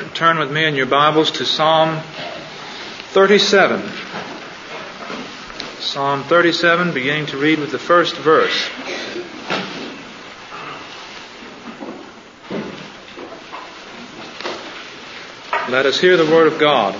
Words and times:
Turn 0.00 0.38
with 0.38 0.50
me 0.50 0.64
in 0.64 0.76
your 0.76 0.86
Bibles 0.86 1.30
to 1.32 1.44
Psalm 1.44 2.00
37. 3.12 3.82
Psalm 5.78 6.22
37, 6.22 6.94
beginning 6.94 7.26
to 7.26 7.36
read 7.36 7.58
with 7.58 7.70
the 7.70 7.78
first 7.78 8.16
verse. 8.16 8.70
Let 15.68 15.84
us 15.84 16.00
hear 16.00 16.16
the 16.16 16.24
word 16.24 16.46
of 16.50 16.58
God. 16.58 16.94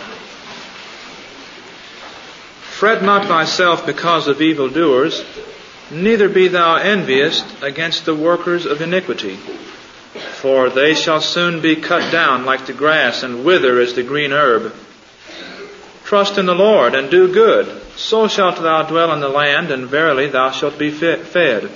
Fret 2.60 3.02
not 3.02 3.26
thyself 3.26 3.86
because 3.86 4.28
of 4.28 4.42
evildoers, 4.42 5.24
neither 5.90 6.28
be 6.28 6.48
thou 6.48 6.74
envious 6.74 7.42
against 7.62 8.04
the 8.04 8.14
workers 8.14 8.66
of 8.66 8.82
iniquity. 8.82 9.38
For 10.40 10.70
they 10.70 10.94
shall 10.94 11.20
soon 11.20 11.60
be 11.60 11.76
cut 11.76 12.10
down 12.10 12.46
like 12.46 12.64
the 12.64 12.72
grass 12.72 13.22
and 13.22 13.44
wither 13.44 13.78
as 13.78 13.92
the 13.92 14.02
green 14.02 14.32
herb. 14.32 14.74
Trust 16.04 16.38
in 16.38 16.46
the 16.46 16.54
Lord 16.54 16.94
and 16.94 17.10
do 17.10 17.32
good, 17.32 17.82
so 17.96 18.26
shalt 18.26 18.56
thou 18.56 18.82
dwell 18.82 19.12
in 19.12 19.20
the 19.20 19.28
land, 19.28 19.70
and 19.70 19.86
verily 19.86 20.28
thou 20.28 20.50
shalt 20.50 20.78
be 20.78 20.90
fed. 20.90 21.70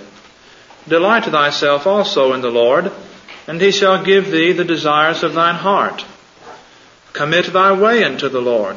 Delight 0.88 1.24
thyself 1.24 1.87
also 1.87 2.32
in 2.32 2.40
the 2.40 2.50
Lord, 2.50 2.90
and 3.46 3.60
he 3.60 3.70
shall 3.70 4.02
give 4.02 4.30
thee 4.30 4.52
the 4.52 4.65
desires 4.65 5.23
of 5.23 5.34
thine 5.34 5.56
heart. 5.56 6.04
Commit 7.12 7.52
thy 7.52 7.73
way 7.73 8.02
unto 8.02 8.30
the 8.30 8.40
Lord. 8.40 8.76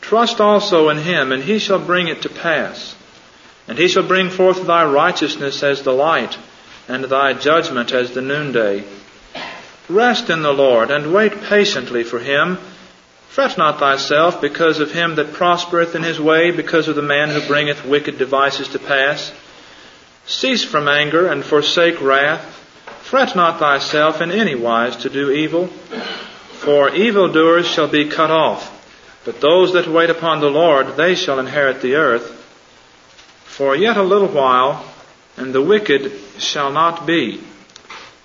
Trust 0.00 0.40
also 0.40 0.88
in 0.88 0.98
him, 0.98 1.32
and 1.32 1.42
he 1.42 1.58
shall 1.58 1.84
bring 1.84 2.06
it 2.06 2.22
to 2.22 2.28
pass. 2.28 2.94
And 3.66 3.76
he 3.76 3.88
shall 3.88 4.06
bring 4.06 4.30
forth 4.30 4.64
thy 4.64 4.84
righteousness 4.84 5.64
as 5.64 5.82
the 5.82 5.92
light, 5.92 6.38
and 6.86 7.04
thy 7.04 7.32
judgment 7.32 7.90
as 7.90 8.12
the 8.12 8.22
noonday. 8.22 8.84
Rest 9.88 10.30
in 10.30 10.42
the 10.42 10.52
Lord, 10.52 10.90
and 10.90 11.12
wait 11.12 11.42
patiently 11.42 12.02
for 12.02 12.18
him. 12.18 12.58
Fret 13.28 13.56
not 13.56 13.78
thyself 13.78 14.40
because 14.40 14.80
of 14.80 14.92
him 14.92 15.14
that 15.16 15.32
prospereth 15.32 15.94
in 15.94 16.02
his 16.02 16.18
way, 16.18 16.50
because 16.50 16.88
of 16.88 16.96
the 16.96 17.02
man 17.02 17.28
who 17.28 17.46
bringeth 17.46 17.84
wicked 17.84 18.18
devices 18.18 18.68
to 18.68 18.78
pass. 18.78 19.32
Cease 20.26 20.64
from 20.64 20.88
anger, 20.88 21.26
and 21.28 21.44
forsake 21.44 22.00
wrath. 22.00 22.44
Fret 23.02 23.36
not 23.36 23.60
thyself 23.60 24.20
in 24.20 24.32
any 24.32 24.56
wise 24.56 24.96
to 24.96 25.10
do 25.10 25.30
evil. 25.30 25.68
For 25.68 26.92
evildoers 26.92 27.66
shall 27.66 27.86
be 27.86 28.08
cut 28.08 28.30
off, 28.30 28.72
but 29.24 29.40
those 29.40 29.74
that 29.74 29.86
wait 29.86 30.10
upon 30.10 30.40
the 30.40 30.50
Lord, 30.50 30.96
they 30.96 31.14
shall 31.14 31.38
inherit 31.38 31.80
the 31.80 31.94
earth. 31.94 32.32
For 33.44 33.76
yet 33.76 33.96
a 33.96 34.02
little 34.02 34.28
while, 34.28 34.84
and 35.36 35.54
the 35.54 35.62
wicked 35.62 36.10
shall 36.38 36.72
not 36.72 37.06
be. 37.06 37.40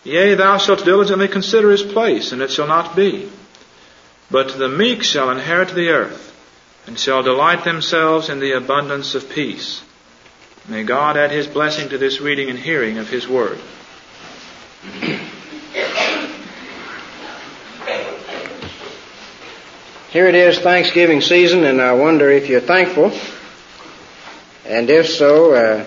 Yea, 0.04 0.34
thou 0.34 0.58
shalt 0.58 0.84
diligently 0.84 1.28
consider 1.28 1.70
his 1.70 1.84
place, 1.84 2.32
and 2.32 2.42
it 2.42 2.52
shall 2.52 2.68
not 2.68 2.96
be. 2.96 3.30
But 4.32 4.58
the 4.58 4.70
meek 4.70 5.04
shall 5.04 5.30
inherit 5.30 5.70
the 5.70 5.90
earth, 5.90 6.30
and 6.88 6.98
shall 6.98 7.22
delight 7.22 7.64
themselves 7.64 8.30
in 8.30 8.40
the 8.40 8.54
abundance 8.54 9.14
of 9.14 9.30
peace. 9.30 9.84
May 10.68 10.84
God 10.84 11.18
add 11.18 11.32
his 11.32 11.48
blessing 11.48 11.90
to 11.90 11.98
this 11.98 12.20
reading 12.20 12.50
and 12.50 12.58
hearing 12.58 12.98
of 12.98 13.10
his 13.10 13.28
word. 13.28 13.60
Here 20.10 20.28
it 20.28 20.36
is 20.36 20.60
Thanksgiving 20.60 21.22
season, 21.22 21.64
and 21.64 21.82
I 21.82 21.94
wonder 21.94 22.30
if 22.30 22.50
you're 22.50 22.60
thankful. 22.60 23.12
And 24.66 24.90
if 24.90 25.08
so, 25.08 25.54
uh, 25.54 25.86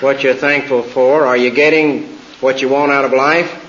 what 0.00 0.22
you're 0.22 0.34
thankful 0.34 0.82
for. 0.82 1.26
Are 1.26 1.36
you 1.36 1.50
getting 1.50 2.15
what 2.40 2.60
you 2.60 2.68
want 2.68 2.92
out 2.92 3.04
of 3.04 3.12
life? 3.12 3.62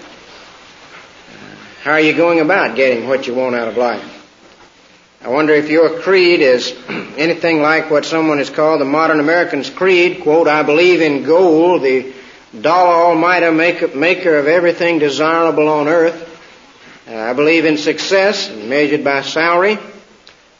How 1.84 1.94
are 1.94 2.00
you 2.00 2.16
going 2.16 2.40
about 2.42 2.76
getting 2.76 3.08
what 3.08 3.28
you 3.28 3.34
want 3.34 3.56
out 3.56 3.70
of 3.70 3.78
life? 3.78 4.14
I 5.22 5.30
wonder 5.30 5.54
if 5.54 5.70
your 5.70 6.02
creed 6.02 6.42
is 6.42 6.76
anything 6.90 7.62
like 7.62 7.90
what 7.90 8.06
someone 8.06 8.38
has 8.40 8.50
called 8.50 8.82
the 8.82 8.86
modern 8.86 9.20
American's 9.20 9.70
creed, 9.70 10.22
quote, 10.22 10.48
I 10.48 10.64
believe 10.64 11.02
in 11.02 11.24
gold, 11.24 11.82
the 11.82 12.14
dollar 12.60 13.06
almighty 13.06 13.50
maker 13.52 14.38
of 14.38 14.48
everything 14.48 15.00
desirable 15.00 15.68
on 15.68 15.88
earth. 15.88 16.26
I 17.08 17.34
believe 17.34 17.66
in 17.66 17.78
success 17.78 18.50
measured 18.50 19.04
by 19.04 19.22
salary. 19.22 19.80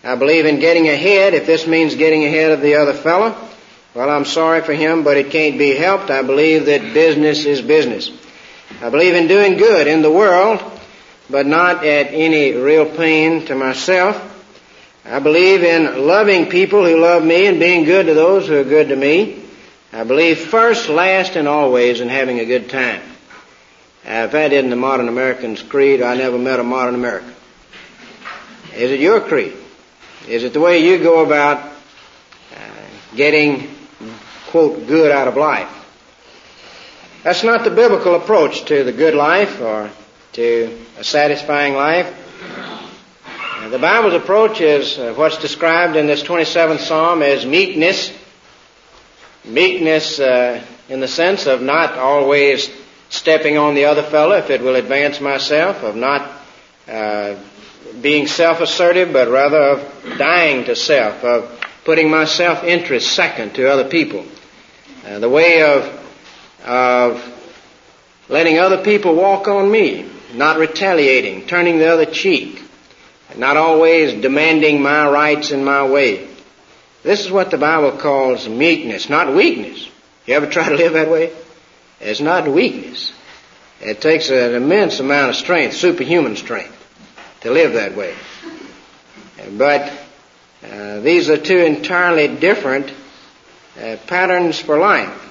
I 0.04 0.16
believe 0.16 0.46
in 0.46 0.60
getting 0.60 0.88
ahead 0.88 1.34
if 1.34 1.46
this 1.46 1.68
means 1.68 1.96
getting 1.96 2.24
ahead 2.24 2.52
of 2.52 2.62
the 2.62 2.76
other 2.76 2.94
fellow. 2.94 3.47
Well, 3.98 4.12
I'm 4.12 4.26
sorry 4.26 4.62
for 4.62 4.74
him, 4.74 5.04
but 5.04 5.18
it 5.18 5.32
can't 5.32 5.58
be 5.58 5.76
helped. 5.76 6.12
I 6.12 6.22
believe 6.22 6.68
that 6.68 6.94
business 6.94 7.46
is 7.46 7.64
business. 7.64 8.12
I 8.80 8.92
believe 8.92 9.16
in 9.16 9.28
doing 9.28 9.58
good 9.58 9.88
in 9.88 10.04
the 10.04 10.12
world, 10.12 10.62
but 11.32 11.48
not 11.48 11.84
at 11.84 12.14
any 12.14 12.52
real 12.52 12.86
pain 12.86 13.48
to 13.48 13.56
myself. 13.56 14.22
I 15.04 15.18
believe 15.18 15.64
in 15.64 16.06
loving 16.06 16.46
people 16.46 16.86
who 16.86 17.00
love 17.00 17.24
me 17.26 17.48
and 17.48 17.60
being 17.60 17.86
good 17.86 18.06
to 18.06 18.14
those 18.14 18.48
who 18.48 18.60
are 18.60 18.64
good 18.64 18.90
to 18.90 18.96
me. 18.96 19.44
I 19.92 20.04
believe 20.04 20.38
first, 20.42 20.90
last, 20.90 21.36
and 21.36 21.48
always 21.48 22.00
in 22.00 22.08
having 22.08 22.40
a 22.40 22.46
good 22.46 22.70
time. 22.70 23.02
If 24.06 24.32
that 24.34 24.54
isn't 24.54 24.70
the 24.70 24.76
modern 24.76 25.08
American's 25.08 25.64
creed, 25.64 26.04
I 26.04 26.16
never 26.16 26.38
met 26.38 26.60
a 26.60 26.64
modern 26.64 26.94
American. 26.94 27.34
Is 28.76 28.92
it 28.92 29.00
your 29.00 29.22
creed? 29.22 29.56
Is 30.28 30.44
it 30.44 30.54
the 30.54 30.60
way 30.60 30.86
you 30.86 31.02
go 31.02 31.26
about 31.26 31.58
uh, 32.56 32.60
getting, 33.16 33.74
quote, 34.48 34.88
good 34.88 35.12
out 35.12 35.28
of 35.28 35.36
life? 35.38 35.70
That's 37.24 37.44
not 37.44 37.64
the 37.64 37.72
biblical 37.72 38.16
approach 38.16 38.66
to 38.66 38.84
the 38.84 38.92
good 38.92 39.14
life 39.14 39.60
or 39.60 39.90
to 40.34 40.78
a 40.98 41.04
satisfying 41.04 41.74
life. 41.74 42.14
Uh, 43.36 43.70
the 43.70 43.80
Bible's 43.80 44.14
approach 44.14 44.62
is 44.62 44.98
uh, 44.98 45.14
what's 45.16 45.38
described 45.40 45.96
in 45.96 46.08
this 46.08 46.24
27th 46.24 46.80
Psalm 46.80 47.22
as 47.22 47.46
meekness. 47.46 48.14
Meekness 49.44 50.20
uh, 50.20 50.64
in 50.90 51.00
the 51.00 51.08
sense 51.08 51.48
of 51.48 51.62
not 51.62 51.94
always 51.98 52.70
stepping 53.10 53.58
on 53.58 53.76
the 53.76 53.86
other 53.86 54.04
fellow 54.04 54.38
if 54.38 54.50
it 54.50 54.62
will 54.62 54.76
advance 54.76 55.20
myself, 55.20 55.84
of 55.84 55.96
not 55.96 56.32
uh, 56.88 57.36
being 58.02 58.28
self-assertive, 58.28 59.12
but 59.12 59.28
rather 59.28 59.58
of 59.58 60.18
dying 60.18 60.66
to 60.66 60.76
self, 60.76 61.24
of 61.24 61.57
putting 61.88 62.10
my 62.10 62.26
self-interest 62.26 63.14
second 63.14 63.56
to 63.56 63.72
other 63.72 63.88
people. 63.88 64.26
Uh, 65.06 65.20
the 65.20 65.30
way 65.30 65.64
of 65.64 65.86
of 66.66 67.24
letting 68.28 68.60
other 68.60 68.84
people 68.84 69.16
walk 69.16 69.48
on 69.48 69.72
me, 69.72 70.06
not 70.34 70.60
retaliating, 70.60 71.48
turning 71.48 71.78
the 71.78 71.88
other 71.88 72.04
cheek, 72.06 72.62
not 73.38 73.56
always 73.56 74.22
demanding 74.22 74.82
my 74.82 75.10
rights 75.10 75.52
in 75.52 75.64
my 75.64 75.88
way. 75.88 76.28
This 77.04 77.22
is 77.22 77.32
what 77.32 77.52
the 77.52 77.58
Bible 77.58 77.98
calls 77.98 78.50
meekness, 78.50 79.10
not 79.10 79.34
weakness. 79.34 79.90
You 80.26 80.34
ever 80.34 80.48
try 80.48 80.68
to 80.68 80.76
live 80.76 80.92
that 80.92 81.10
way? 81.10 81.32
It's 82.02 82.20
not 82.20 82.50
weakness. 82.50 83.14
It 83.80 84.02
takes 84.02 84.30
an 84.30 84.56
immense 84.56 85.00
amount 85.00 85.30
of 85.30 85.36
strength, 85.38 85.78
superhuman 85.78 86.36
strength, 86.36 86.76
to 87.44 87.52
live 87.52 87.72
that 87.74 87.96
way. 87.96 88.14
But 89.58 89.94
uh, 90.64 91.00
these 91.02 91.30
are 91.30 91.38
two 91.38 91.58
entirely 91.58 92.28
different 92.36 92.92
uh, 93.80 93.98
patterns 94.08 94.60
for 94.60 94.78
life. 94.78 95.24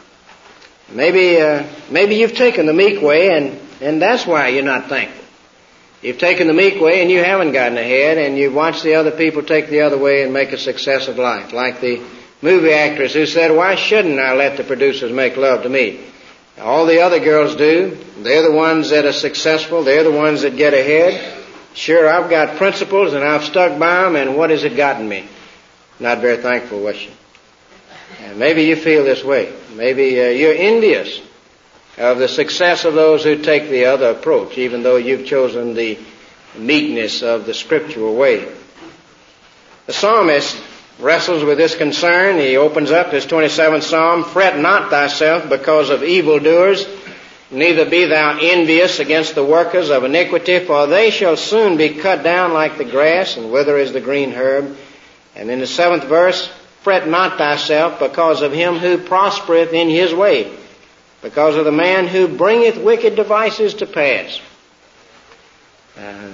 Maybe, 0.91 1.41
uh, 1.41 1.66
maybe 1.91 2.16
you've 2.16 2.37
taken 2.37 2.66
the 2.66 2.72
meek 2.72 3.03
way, 3.03 3.36
and 3.36 3.60
and 3.81 4.00
that's 4.00 4.26
why 4.26 4.48
you're 4.48 4.62
not 4.62 4.88
thankful. 4.88 5.25
You've 6.03 6.19
taken 6.19 6.47
the 6.47 6.53
meek 6.53 6.81
way, 6.81 7.03
and 7.03 7.10
you 7.10 7.22
haven't 7.22 7.53
gotten 7.53 7.76
ahead, 7.76 8.19
and 8.19 8.38
you've 8.38 8.54
watched 8.54 8.84
the 8.84 8.94
other 8.94 9.10
people 9.10 9.42
take 9.42 9.69
the 9.69 9.81
other 9.81 9.98
way 9.98 10.22
and 10.22 10.32
make 10.32 10.53
a 10.53 10.59
success 10.59 11.09
of 11.09 11.19
life, 11.19 11.53
like 11.53 11.81
the 11.81 12.03
movie 12.42 12.72
actress 12.72 13.15
who 13.15 13.26
said, 13.26 13.50
"Why 13.50 13.75
shouldn't 13.75 14.20
I 14.20 14.34
let 14.34 14.56
the 14.56 14.65
producers 14.65 15.10
make 15.10 15.36
love 15.36 15.65
to 15.65 15.69
me?" 15.69 16.00
All 16.60 16.86
the 16.86 17.00
other 17.00 17.19
girls 17.19 17.56
do. 17.56 17.98
They're 18.19 18.42
the 18.42 18.53
ones 18.53 18.91
that 18.91 19.04
are 19.04 19.12
successful. 19.12 19.82
They're 19.82 20.04
the 20.04 20.12
ones 20.12 20.42
that 20.42 20.56
get 20.56 20.72
ahead. 20.72 21.45
Sure, 21.76 22.09
I've 22.09 22.30
got 22.30 22.56
principles 22.56 23.12
and 23.12 23.22
I've 23.22 23.45
stuck 23.45 23.78
by 23.78 24.03
them, 24.03 24.16
and 24.16 24.34
what 24.34 24.48
has 24.48 24.65
it 24.65 24.77
gotten 24.77 25.06
me? 25.06 25.28
Not 26.00 26.22
very 26.22 26.39
thankful, 26.39 26.80
was 26.80 26.97
she? 26.97 27.10
And 28.22 28.39
maybe 28.39 28.62
you 28.62 28.77
feel 28.77 29.04
this 29.04 29.22
way. 29.22 29.53
Maybe 29.74 30.18
uh, 30.18 30.28
you're 30.28 30.54
envious 30.54 31.21
of 31.98 32.18
the 32.18 32.28
success 32.28 32.86
of 32.86 32.95
those 32.95 33.24
who 33.24 33.42
take 33.42 33.68
the 33.68 33.84
other 33.84 34.09
approach, 34.09 34.56
even 34.56 34.83
though 34.83 34.97
you've 34.97 35.27
chosen 35.27 35.74
the 35.74 35.98
meekness 36.56 37.22
of 37.22 37.45
the 37.45 37.53
scriptural 37.53 38.16
way. 38.16 38.50
The 39.84 39.92
psalmist 39.92 40.56
wrestles 40.98 41.45
with 41.45 41.59
this 41.59 41.77
concern. 41.77 42.39
He 42.39 42.56
opens 42.56 42.91
up 42.91 43.12
his 43.12 43.27
27th 43.27 43.83
Psalm, 43.83 44.24
Fret 44.24 44.59
not 44.59 44.89
thyself 44.89 45.50
because 45.50 45.91
of 45.91 46.03
evildoers, 46.03 46.86
neither 47.51 47.89
be 47.89 48.07
thou 48.07 48.39
envious 48.41 48.98
against 48.98 49.34
the 49.34 49.45
workers 49.45 49.91
of 49.91 50.04
iniquity, 50.04 50.60
for 50.60 50.87
they 50.87 51.10
shall 51.10 51.37
soon 51.37 51.77
be 51.77 51.95
cut 51.95 52.22
down 52.22 52.53
like 52.53 52.78
the 52.78 52.84
grass 52.84 53.37
and 53.37 53.51
wither 53.53 53.77
as 53.77 53.93
the 53.93 54.01
green 54.01 54.33
herb. 54.33 54.77
And 55.34 55.51
in 55.51 55.60
the 55.60 55.66
seventh 55.66 56.04
verse, 56.04 56.51
Fret 56.83 57.09
not 57.09 57.37
thyself 57.37 57.98
because 57.98 58.43
of 58.43 58.53
him 58.53 58.77
who 58.77 58.98
prospereth 58.98 59.72
in 59.72 59.89
his 59.89 60.15
way, 60.15 60.57
because 61.21 61.57
of 61.57 61.65
the 61.65 61.72
man 61.72 62.07
who 62.07 62.28
bringeth 62.28 62.77
wicked 62.77 63.16
devices 63.16 63.75
to 63.75 63.87
pass. 63.87 64.41
Uh, 65.98 66.31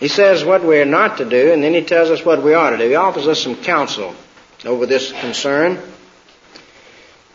He 0.00 0.08
says 0.08 0.44
what 0.44 0.64
we're 0.64 0.84
not 0.84 1.18
to 1.18 1.24
do, 1.24 1.52
and 1.52 1.62
then 1.62 1.74
he 1.74 1.82
tells 1.82 2.10
us 2.10 2.24
what 2.24 2.42
we 2.42 2.54
ought 2.54 2.70
to 2.70 2.78
do. 2.78 2.88
He 2.88 2.94
offers 2.94 3.28
us 3.28 3.42
some 3.42 3.56
counsel 3.56 4.14
over 4.64 4.86
this 4.86 5.12
concern. 5.12 5.78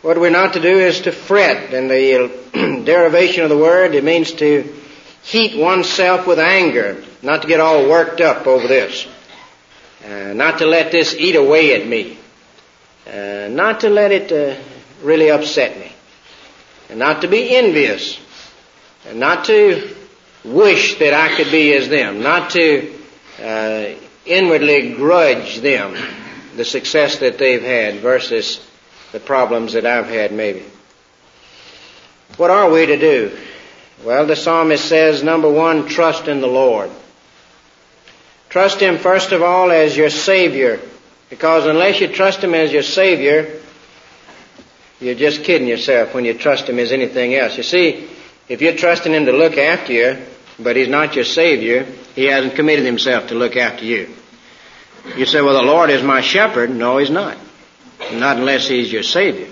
What 0.02 0.18
we're 0.18 0.30
not 0.30 0.54
to 0.54 0.60
do 0.60 0.78
is 0.78 1.02
to 1.02 1.12
fret, 1.12 1.74
and 1.74 1.90
the 1.90 2.30
derivation 2.84 3.42
of 3.44 3.50
the 3.50 3.58
word, 3.58 3.94
it 3.94 4.02
means 4.02 4.32
to 4.32 4.74
heat 5.22 5.58
oneself 5.58 6.26
with 6.26 6.38
anger, 6.38 7.04
not 7.20 7.42
to 7.42 7.48
get 7.48 7.60
all 7.60 7.86
worked 7.86 8.22
up 8.22 8.46
over 8.46 8.66
this, 8.66 9.06
uh, 10.06 10.32
not 10.32 10.60
to 10.60 10.66
let 10.66 10.90
this 10.90 11.14
eat 11.14 11.36
away 11.36 11.78
at 11.78 11.86
me, 11.86 12.16
uh, 13.06 13.48
not 13.50 13.80
to 13.80 13.90
let 13.90 14.10
it 14.10 14.32
uh, 14.32 14.58
really 15.02 15.30
upset 15.30 15.78
me, 15.78 15.92
and 16.88 16.98
not 16.98 17.20
to 17.20 17.28
be 17.28 17.54
envious, 17.54 18.18
and 19.06 19.20
not 19.20 19.44
to 19.44 19.94
wish 20.46 20.98
that 20.98 21.12
I 21.12 21.36
could 21.36 21.50
be 21.50 21.74
as 21.74 21.90
them, 21.90 22.22
not 22.22 22.50
to 22.52 22.90
uh, 23.42 23.86
inwardly 24.24 24.94
grudge 24.94 25.58
them 25.58 25.94
the 26.56 26.64
success 26.64 27.18
that 27.18 27.36
they've 27.36 27.62
had. 27.62 27.96
Versus 27.96 28.66
the 29.12 29.20
problems 29.20 29.72
that 29.72 29.86
I've 29.86 30.08
had 30.08 30.32
maybe. 30.32 30.64
What 32.36 32.50
are 32.50 32.70
we 32.70 32.86
to 32.86 32.98
do? 32.98 33.36
Well, 34.04 34.26
the 34.26 34.36
psalmist 34.36 34.84
says, 34.84 35.22
number 35.22 35.50
one, 35.50 35.86
trust 35.86 36.26
in 36.28 36.40
the 36.40 36.46
Lord. 36.46 36.90
Trust 38.48 38.80
Him 38.80 38.98
first 38.98 39.32
of 39.32 39.42
all 39.42 39.70
as 39.70 39.96
your 39.96 40.10
Savior, 40.10 40.80
because 41.28 41.66
unless 41.66 42.00
you 42.00 42.08
trust 42.08 42.42
Him 42.42 42.54
as 42.54 42.72
your 42.72 42.82
Savior, 42.82 43.60
you're 45.00 45.14
just 45.14 45.44
kidding 45.44 45.68
yourself 45.68 46.14
when 46.14 46.24
you 46.24 46.34
trust 46.34 46.68
Him 46.68 46.78
as 46.78 46.92
anything 46.92 47.34
else. 47.34 47.56
You 47.56 47.62
see, 47.62 48.08
if 48.48 48.60
you're 48.62 48.76
trusting 48.76 49.12
Him 49.12 49.26
to 49.26 49.32
look 49.32 49.56
after 49.56 49.92
you, 49.92 50.18
but 50.58 50.76
He's 50.76 50.88
not 50.88 51.14
your 51.14 51.24
Savior, 51.24 51.84
He 52.14 52.24
hasn't 52.24 52.54
committed 52.54 52.84
Himself 52.84 53.28
to 53.28 53.34
look 53.34 53.56
after 53.56 53.84
you. 53.84 54.14
You 55.16 55.26
say, 55.26 55.40
well, 55.40 55.54
the 55.54 55.62
Lord 55.62 55.90
is 55.90 56.02
my 56.02 56.20
shepherd. 56.20 56.70
No, 56.70 56.98
He's 56.98 57.10
not. 57.10 57.36
Not 58.12 58.38
unless 58.38 58.68
He's 58.68 58.92
your 58.92 59.02
Savior. 59.02 59.48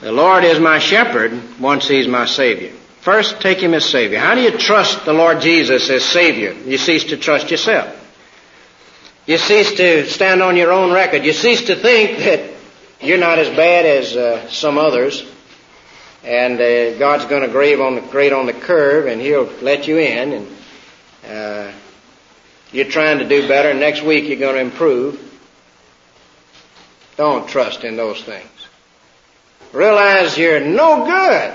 The 0.00 0.12
Lord 0.12 0.44
is 0.44 0.60
my 0.60 0.78
shepherd 0.78 1.60
once 1.60 1.88
He's 1.88 2.08
my 2.08 2.26
Savior. 2.26 2.72
First, 3.00 3.40
take 3.40 3.58
Him 3.58 3.74
as 3.74 3.84
Savior. 3.84 4.18
How 4.18 4.34
do 4.34 4.42
you 4.42 4.56
trust 4.58 5.04
the 5.04 5.12
Lord 5.12 5.40
Jesus 5.40 5.88
as 5.90 6.04
Savior? 6.04 6.52
You 6.52 6.78
cease 6.78 7.04
to 7.04 7.16
trust 7.16 7.50
yourself. 7.50 7.94
You 9.26 9.38
cease 9.38 9.74
to 9.74 10.06
stand 10.06 10.42
on 10.42 10.56
your 10.56 10.72
own 10.72 10.92
record. 10.92 11.24
You 11.24 11.32
cease 11.32 11.66
to 11.66 11.76
think 11.76 12.18
that 12.18 12.50
you're 13.00 13.18
not 13.18 13.38
as 13.38 13.48
bad 13.54 13.86
as 13.86 14.16
uh, 14.16 14.48
some 14.48 14.78
others, 14.78 15.24
and 16.24 16.60
uh, 16.60 16.98
God's 16.98 17.26
going 17.26 17.42
to 17.42 17.48
grade 17.48 17.78
on 17.78 17.94
the 17.94 18.00
grade 18.00 18.32
on 18.32 18.46
the 18.46 18.52
curve, 18.52 19.06
and 19.06 19.20
He'll 19.20 19.50
let 19.62 19.86
you 19.86 19.98
in, 19.98 20.32
and 20.32 20.48
uh, 21.28 21.72
you're 22.72 22.88
trying 22.90 23.18
to 23.18 23.28
do 23.28 23.46
better. 23.46 23.70
And 23.70 23.80
next 23.80 24.02
week 24.02 24.28
you're 24.28 24.38
going 24.38 24.54
to 24.54 24.60
improve. 24.60 25.27
Don't 27.18 27.48
trust 27.48 27.82
in 27.82 27.96
those 27.96 28.22
things. 28.22 28.48
Realize 29.72 30.38
you're 30.38 30.60
no 30.60 31.04
good, 31.04 31.52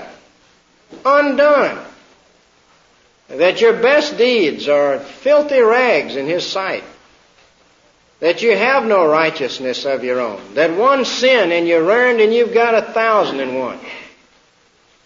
undone. 1.06 1.82
That 3.28 3.62
your 3.62 3.72
best 3.72 4.18
deeds 4.18 4.68
are 4.68 4.98
filthy 4.98 5.60
rags 5.60 6.16
in 6.16 6.26
His 6.26 6.46
sight. 6.46 6.84
That 8.20 8.42
you 8.42 8.54
have 8.54 8.84
no 8.84 9.08
righteousness 9.08 9.86
of 9.86 10.04
your 10.04 10.20
own. 10.20 10.52
That 10.52 10.76
one 10.76 11.06
sin 11.06 11.50
and 11.50 11.66
you're 11.66 11.90
earned 11.90 12.20
and 12.20 12.34
you've 12.34 12.52
got 12.52 12.74
a 12.74 12.92
thousand 12.92 13.40
and 13.40 13.58
one. 13.58 13.80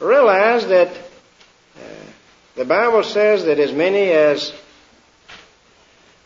Realize 0.00 0.66
that 0.66 0.88
uh, 0.88 1.81
the 2.56 2.64
Bible 2.64 3.05
says 3.05 3.44
that 3.44 3.60
as 3.60 3.72
many 3.72 4.10
as 4.10 4.52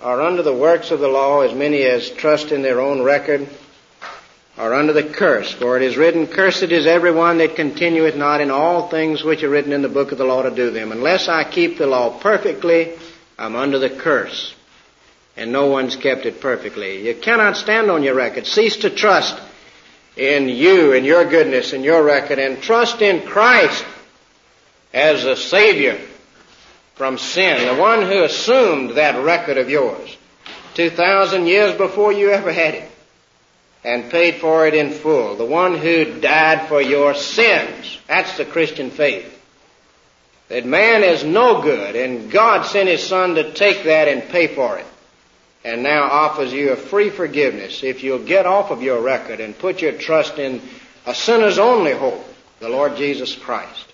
are 0.00 0.22
under 0.22 0.42
the 0.42 0.54
works 0.54 0.90
of 0.90 1.00
the 1.00 1.08
law, 1.08 1.42
as 1.42 1.54
many 1.54 1.82
as 1.82 2.08
trust 2.10 2.50
in 2.50 2.62
their 2.62 2.80
own 2.80 3.02
record, 3.02 3.46
are 4.56 4.74
under 4.74 4.92
the 4.92 5.02
curse. 5.02 5.50
For 5.52 5.76
it 5.76 5.82
is 5.82 5.96
written, 5.96 6.26
Cursed 6.26 6.64
is 6.64 6.86
everyone 6.86 7.38
that 7.38 7.56
continueth 7.56 8.16
not 8.16 8.40
in 8.40 8.50
all 8.50 8.88
things 8.88 9.22
which 9.22 9.42
are 9.42 9.48
written 9.48 9.72
in 9.72 9.82
the 9.82 9.88
book 9.88 10.12
of 10.12 10.18
the 10.18 10.24
law 10.24 10.42
to 10.42 10.50
do 10.50 10.70
them. 10.70 10.92
Unless 10.92 11.28
I 11.28 11.44
keep 11.44 11.78
the 11.78 11.86
law 11.86 12.18
perfectly, 12.18 12.92
I'm 13.38 13.56
under 13.56 13.78
the 13.78 13.90
curse. 13.90 14.54
And 15.36 15.50
no 15.50 15.66
one's 15.66 15.96
kept 15.96 16.26
it 16.26 16.40
perfectly. 16.40 17.06
You 17.06 17.14
cannot 17.14 17.56
stand 17.56 17.90
on 17.90 18.02
your 18.02 18.14
record. 18.14 18.46
Cease 18.46 18.76
to 18.78 18.90
trust 18.90 19.40
in 20.16 20.50
you 20.50 20.92
and 20.92 21.06
your 21.06 21.24
goodness 21.24 21.72
and 21.72 21.82
your 21.82 22.02
record 22.02 22.38
and 22.38 22.62
trust 22.62 23.00
in 23.00 23.26
Christ 23.26 23.84
as 24.92 25.24
a 25.24 25.36
Savior 25.36 25.98
from 26.96 27.16
sin, 27.16 27.66
the 27.66 27.80
one 27.80 28.02
who 28.02 28.22
assumed 28.22 28.90
that 28.90 29.24
record 29.24 29.56
of 29.56 29.70
yours 29.70 30.14
2,000 30.74 31.46
years 31.46 31.74
before 31.78 32.12
you 32.12 32.30
ever 32.30 32.52
had 32.52 32.74
it 32.74 32.91
and 33.84 34.10
paid 34.10 34.36
for 34.36 34.66
it 34.66 34.74
in 34.74 34.90
full, 34.90 35.36
the 35.36 35.44
one 35.44 35.76
who 35.76 36.20
died 36.20 36.68
for 36.68 36.80
your 36.80 37.14
sins. 37.14 37.98
That's 38.06 38.36
the 38.36 38.44
Christian 38.44 38.90
faith. 38.90 39.28
That 40.48 40.66
man 40.66 41.02
is 41.02 41.24
no 41.24 41.62
good 41.62 41.96
and 41.96 42.30
God 42.30 42.64
sent 42.64 42.88
His 42.88 43.02
Son 43.02 43.34
to 43.36 43.52
take 43.52 43.84
that 43.84 44.08
and 44.08 44.28
pay 44.28 44.48
for 44.48 44.78
it 44.78 44.86
and 45.64 45.82
now 45.82 46.02
offers 46.02 46.52
you 46.52 46.70
a 46.70 46.76
free 46.76 47.10
forgiveness 47.10 47.82
if 47.82 48.02
you'll 48.02 48.24
get 48.24 48.46
off 48.46 48.70
of 48.70 48.82
your 48.82 49.00
record 49.00 49.40
and 49.40 49.58
put 49.58 49.80
your 49.80 49.92
trust 49.92 50.38
in 50.38 50.60
a 51.06 51.14
sinner's 51.14 51.58
only 51.58 51.92
hope, 51.92 52.24
the 52.60 52.68
Lord 52.68 52.96
Jesus 52.96 53.34
Christ 53.34 53.92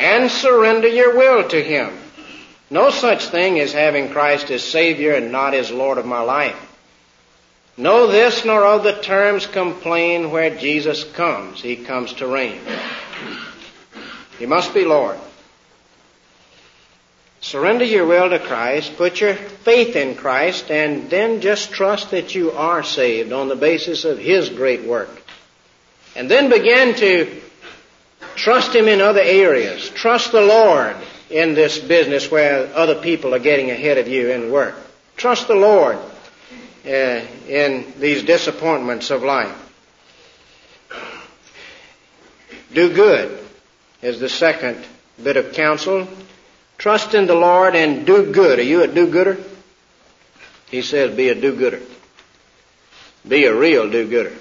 and 0.00 0.30
surrender 0.30 0.88
your 0.88 1.16
will 1.16 1.46
to 1.48 1.62
Him. 1.62 1.96
No 2.70 2.90
such 2.90 3.26
thing 3.26 3.58
as 3.60 3.72
having 3.72 4.10
Christ 4.10 4.50
as 4.50 4.62
Savior 4.62 5.12
and 5.12 5.30
not 5.30 5.54
as 5.54 5.70
Lord 5.70 5.98
of 5.98 6.06
my 6.06 6.20
life. 6.20 6.56
No 7.80 8.06
this 8.06 8.44
nor 8.44 8.64
other 8.64 9.00
terms 9.00 9.46
complain 9.46 10.30
where 10.30 10.56
Jesus 10.56 11.02
comes. 11.02 11.60
He 11.60 11.76
comes 11.76 12.12
to 12.14 12.26
reign. 12.26 12.60
He 14.38 14.46
must 14.46 14.72
be 14.72 14.84
Lord. 14.84 15.18
Surrender 17.40 17.84
your 17.84 18.06
will 18.06 18.30
to 18.30 18.38
Christ, 18.38 18.96
put 18.96 19.20
your 19.20 19.34
faith 19.34 19.96
in 19.96 20.14
Christ, 20.14 20.70
and 20.70 21.10
then 21.10 21.40
just 21.40 21.72
trust 21.72 22.10
that 22.10 22.34
you 22.34 22.52
are 22.52 22.82
saved 22.82 23.32
on 23.32 23.48
the 23.48 23.56
basis 23.56 24.04
of 24.04 24.18
His 24.18 24.50
great 24.50 24.84
work. 24.84 25.10
And 26.14 26.30
then 26.30 26.50
begin 26.50 26.94
to 26.96 27.40
Trust 28.36 28.74
Him 28.74 28.88
in 28.88 29.00
other 29.00 29.20
areas. 29.20 29.90
Trust 29.90 30.32
the 30.32 30.40
Lord 30.40 30.96
in 31.28 31.54
this 31.54 31.78
business 31.78 32.30
where 32.30 32.74
other 32.74 32.94
people 32.94 33.34
are 33.34 33.38
getting 33.38 33.70
ahead 33.70 33.98
of 33.98 34.08
you 34.08 34.30
in 34.30 34.50
work. 34.50 34.74
Trust 35.16 35.48
the 35.48 35.54
Lord 35.54 35.98
uh, 36.84 37.20
in 37.48 37.92
these 37.98 38.22
disappointments 38.22 39.10
of 39.10 39.22
life. 39.22 39.56
Do 42.72 42.92
good 42.94 43.38
is 44.02 44.20
the 44.20 44.28
second 44.28 44.84
bit 45.22 45.36
of 45.36 45.52
counsel. 45.52 46.08
Trust 46.78 47.14
in 47.14 47.26
the 47.26 47.34
Lord 47.34 47.74
and 47.74 48.06
do 48.06 48.32
good. 48.32 48.58
Are 48.58 48.62
you 48.62 48.82
a 48.82 48.88
do-gooder? 48.88 49.38
He 50.70 50.82
says 50.82 51.14
be 51.16 51.28
a 51.28 51.34
do-gooder. 51.34 51.80
Be 53.26 53.44
a 53.44 53.54
real 53.54 53.90
do-gooder 53.90 54.32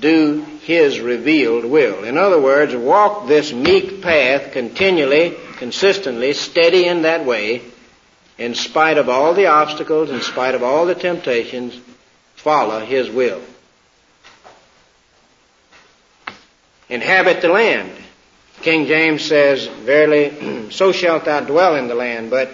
do 0.00 0.44
His 0.62 1.00
revealed 1.00 1.64
will. 1.64 2.04
In 2.04 2.18
other 2.18 2.40
words, 2.40 2.74
walk 2.74 3.28
this 3.28 3.52
meek 3.52 4.02
path 4.02 4.52
continually, 4.52 5.36
consistently, 5.56 6.32
steady 6.32 6.86
in 6.86 7.02
that 7.02 7.24
way, 7.24 7.62
in 8.38 8.54
spite 8.54 8.98
of 8.98 9.08
all 9.08 9.34
the 9.34 9.46
obstacles, 9.46 10.10
in 10.10 10.20
spite 10.20 10.54
of 10.54 10.62
all 10.62 10.86
the 10.86 10.94
temptations, 10.94 11.78
follow 12.34 12.84
His 12.84 13.10
will. 13.10 13.40
Inhabit 16.88 17.40
the 17.40 17.48
land. 17.48 17.90
King 18.62 18.86
James 18.86 19.22
says, 19.22 19.66
Verily, 19.66 20.70
so 20.70 20.92
shalt 20.92 21.24
thou 21.24 21.40
dwell 21.40 21.76
in 21.76 21.88
the 21.88 21.94
land, 21.94 22.30
but 22.30 22.50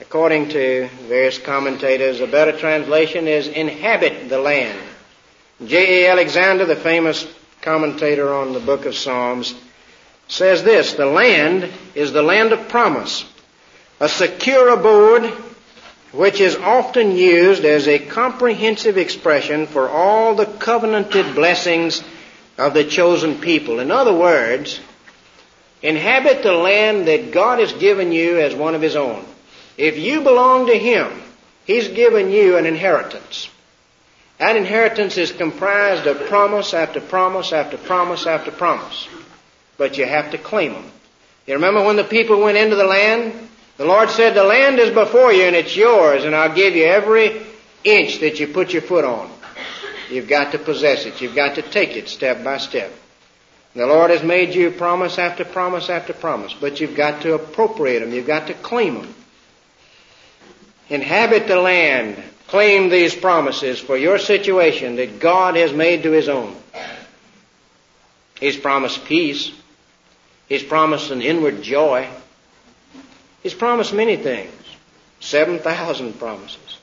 according 0.00 0.50
to 0.50 0.88
various 1.08 1.38
commentators, 1.38 2.20
a 2.20 2.26
better 2.26 2.56
translation 2.56 3.26
is 3.26 3.48
inhabit 3.48 4.28
the 4.28 4.38
land. 4.38 4.78
J.A. 5.64 6.10
Alexander, 6.10 6.66
the 6.66 6.76
famous 6.76 7.26
commentator 7.62 8.32
on 8.32 8.52
the 8.52 8.60
book 8.60 8.84
of 8.84 8.94
Psalms, 8.94 9.54
says 10.28 10.62
this, 10.62 10.94
the 10.94 11.06
land 11.06 11.70
is 11.94 12.12
the 12.12 12.22
land 12.22 12.52
of 12.52 12.68
promise, 12.68 13.24
a 14.00 14.08
secure 14.08 14.68
abode 14.68 15.32
which 16.12 16.40
is 16.40 16.56
often 16.56 17.12
used 17.12 17.64
as 17.64 17.86
a 17.86 17.98
comprehensive 17.98 18.96
expression 18.96 19.66
for 19.66 19.88
all 19.88 20.34
the 20.34 20.46
covenanted 20.46 21.34
blessings 21.34 22.02
of 22.56 22.74
the 22.74 22.84
chosen 22.84 23.38
people. 23.38 23.80
In 23.80 23.90
other 23.90 24.14
words, 24.14 24.80
inhabit 25.82 26.42
the 26.42 26.52
land 26.52 27.08
that 27.08 27.32
God 27.32 27.58
has 27.58 27.72
given 27.74 28.12
you 28.12 28.40
as 28.40 28.54
one 28.54 28.74
of 28.74 28.80
His 28.80 28.96
own. 28.96 29.24
If 29.76 29.98
you 29.98 30.22
belong 30.22 30.66
to 30.66 30.78
Him, 30.78 31.10
He's 31.66 31.88
given 31.88 32.30
you 32.30 32.56
an 32.56 32.64
inheritance. 32.64 33.50
That 34.38 34.56
inheritance 34.56 35.16
is 35.18 35.32
comprised 35.32 36.06
of 36.06 36.28
promise 36.28 36.72
after 36.72 37.00
promise 37.00 37.52
after 37.52 37.76
promise 37.76 38.26
after 38.26 38.50
promise. 38.50 39.08
But 39.76 39.98
you 39.98 40.06
have 40.06 40.30
to 40.30 40.38
claim 40.38 40.72
them. 40.72 40.90
You 41.46 41.54
remember 41.54 41.84
when 41.84 41.96
the 41.96 42.04
people 42.04 42.40
went 42.40 42.56
into 42.56 42.76
the 42.76 42.84
land 42.84 43.34
The 43.76 43.84
Lord 43.84 44.10
said, 44.10 44.34
the 44.34 44.44
land 44.44 44.78
is 44.78 44.92
before 44.92 45.32
you 45.32 45.44
and 45.44 45.56
it's 45.56 45.76
yours 45.76 46.24
and 46.24 46.34
I'll 46.34 46.54
give 46.54 46.74
you 46.74 46.84
every 46.86 47.42
inch 47.84 48.20
that 48.20 48.40
you 48.40 48.48
put 48.48 48.72
your 48.72 48.82
foot 48.82 49.04
on. 49.04 49.30
You've 50.10 50.28
got 50.28 50.52
to 50.52 50.58
possess 50.58 51.04
it. 51.04 51.20
You've 51.20 51.34
got 51.34 51.56
to 51.56 51.62
take 51.62 51.96
it 51.96 52.08
step 52.08 52.42
by 52.42 52.58
step. 52.58 52.92
The 53.74 53.86
Lord 53.86 54.10
has 54.10 54.22
made 54.22 54.54
you 54.54 54.70
promise 54.70 55.18
after 55.18 55.44
promise 55.44 55.90
after 55.90 56.14
promise, 56.14 56.54
but 56.54 56.80
you've 56.80 56.96
got 56.96 57.22
to 57.22 57.34
appropriate 57.34 58.00
them. 58.00 58.12
You've 58.12 58.26
got 58.26 58.46
to 58.46 58.54
claim 58.54 58.94
them. 58.94 59.14
Inhabit 60.88 61.46
the 61.46 61.60
land. 61.60 62.22
Claim 62.46 62.88
these 62.88 63.14
promises 63.14 63.80
for 63.80 63.96
your 63.96 64.18
situation 64.18 64.96
that 64.96 65.18
God 65.18 65.56
has 65.56 65.72
made 65.72 66.04
to 66.04 66.12
His 66.12 66.28
own. 66.28 66.56
He's 68.38 68.56
promised 68.56 69.04
peace. 69.04 69.50
He's 70.48 70.62
promised 70.62 71.10
an 71.10 71.22
inward 71.22 71.62
joy. 71.62 72.08
He's 73.46 73.54
promised 73.54 73.94
many 73.94 74.16
things. 74.16 74.50
7,000 75.20 76.18
promises. 76.18 76.78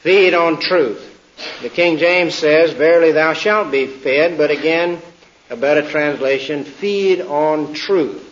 Feed 0.00 0.32
on 0.32 0.58
truth. 0.58 1.06
The 1.60 1.68
King 1.68 1.98
James 1.98 2.36
says, 2.36 2.72
Verily 2.72 3.12
thou 3.12 3.34
shalt 3.34 3.70
be 3.70 3.86
fed, 3.86 4.38
but 4.38 4.50
again, 4.50 5.02
a 5.50 5.56
better 5.56 5.86
translation, 5.86 6.64
feed 6.64 7.20
on 7.20 7.74
truth. 7.74 8.26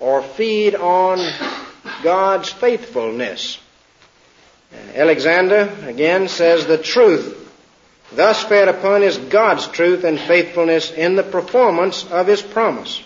Or 0.00 0.20
feed 0.20 0.74
on 0.74 1.20
God's 2.02 2.48
faithfulness. 2.48 3.60
Alexander, 4.96 5.72
again, 5.84 6.26
says 6.26 6.66
the 6.66 6.76
truth 6.76 7.34
thus 8.10 8.42
fed 8.42 8.66
upon 8.66 9.04
is 9.04 9.16
God's 9.16 9.68
truth 9.68 10.02
and 10.02 10.18
faithfulness 10.18 10.90
in 10.90 11.14
the 11.14 11.22
performance 11.22 12.04
of 12.10 12.26
His 12.26 12.42
promise. 12.42 13.00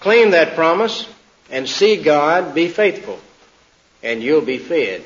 Claim 0.00 0.30
that 0.30 0.54
promise 0.54 1.08
and 1.50 1.68
see 1.68 1.96
God 1.96 2.54
be 2.54 2.68
faithful, 2.68 3.18
and 4.02 4.22
you'll 4.22 4.44
be 4.44 4.58
fed. 4.58 5.02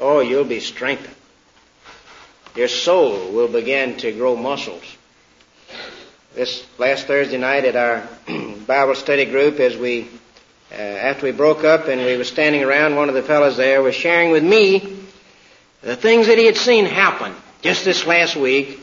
Oh, 0.00 0.20
you'll 0.20 0.44
be 0.44 0.60
strengthened. 0.60 1.14
Your 2.54 2.68
soul 2.68 3.32
will 3.32 3.48
begin 3.48 3.96
to 3.98 4.12
grow 4.12 4.36
muscles. 4.36 4.82
This 6.34 6.64
last 6.78 7.06
Thursday 7.06 7.38
night 7.38 7.64
at 7.64 7.76
our 7.76 8.08
Bible 8.66 8.94
study 8.94 9.24
group, 9.24 9.60
as 9.60 9.76
we, 9.76 10.08
uh, 10.72 10.74
after 10.74 11.26
we 11.26 11.32
broke 11.32 11.64
up 11.64 11.88
and 11.88 12.00
we 12.00 12.16
were 12.16 12.24
standing 12.24 12.62
around, 12.62 12.96
one 12.96 13.08
of 13.08 13.14
the 13.14 13.22
fellows 13.22 13.56
there 13.56 13.82
was 13.82 13.94
sharing 13.94 14.30
with 14.30 14.44
me 14.44 14.98
the 15.82 15.96
things 15.96 16.26
that 16.26 16.38
he 16.38 16.46
had 16.46 16.56
seen 16.56 16.86
happen 16.86 17.34
just 17.62 17.84
this 17.84 18.06
last 18.06 18.36
week 18.36 18.80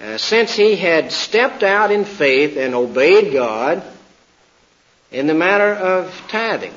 uh, 0.00 0.18
since 0.18 0.54
he 0.54 0.76
had 0.76 1.12
stepped 1.12 1.62
out 1.62 1.90
in 1.90 2.04
faith 2.04 2.56
and 2.56 2.74
obeyed 2.74 3.32
God 3.32 3.82
in 5.12 5.26
the 5.26 5.34
matter 5.34 5.72
of 5.72 6.10
tithing. 6.28 6.74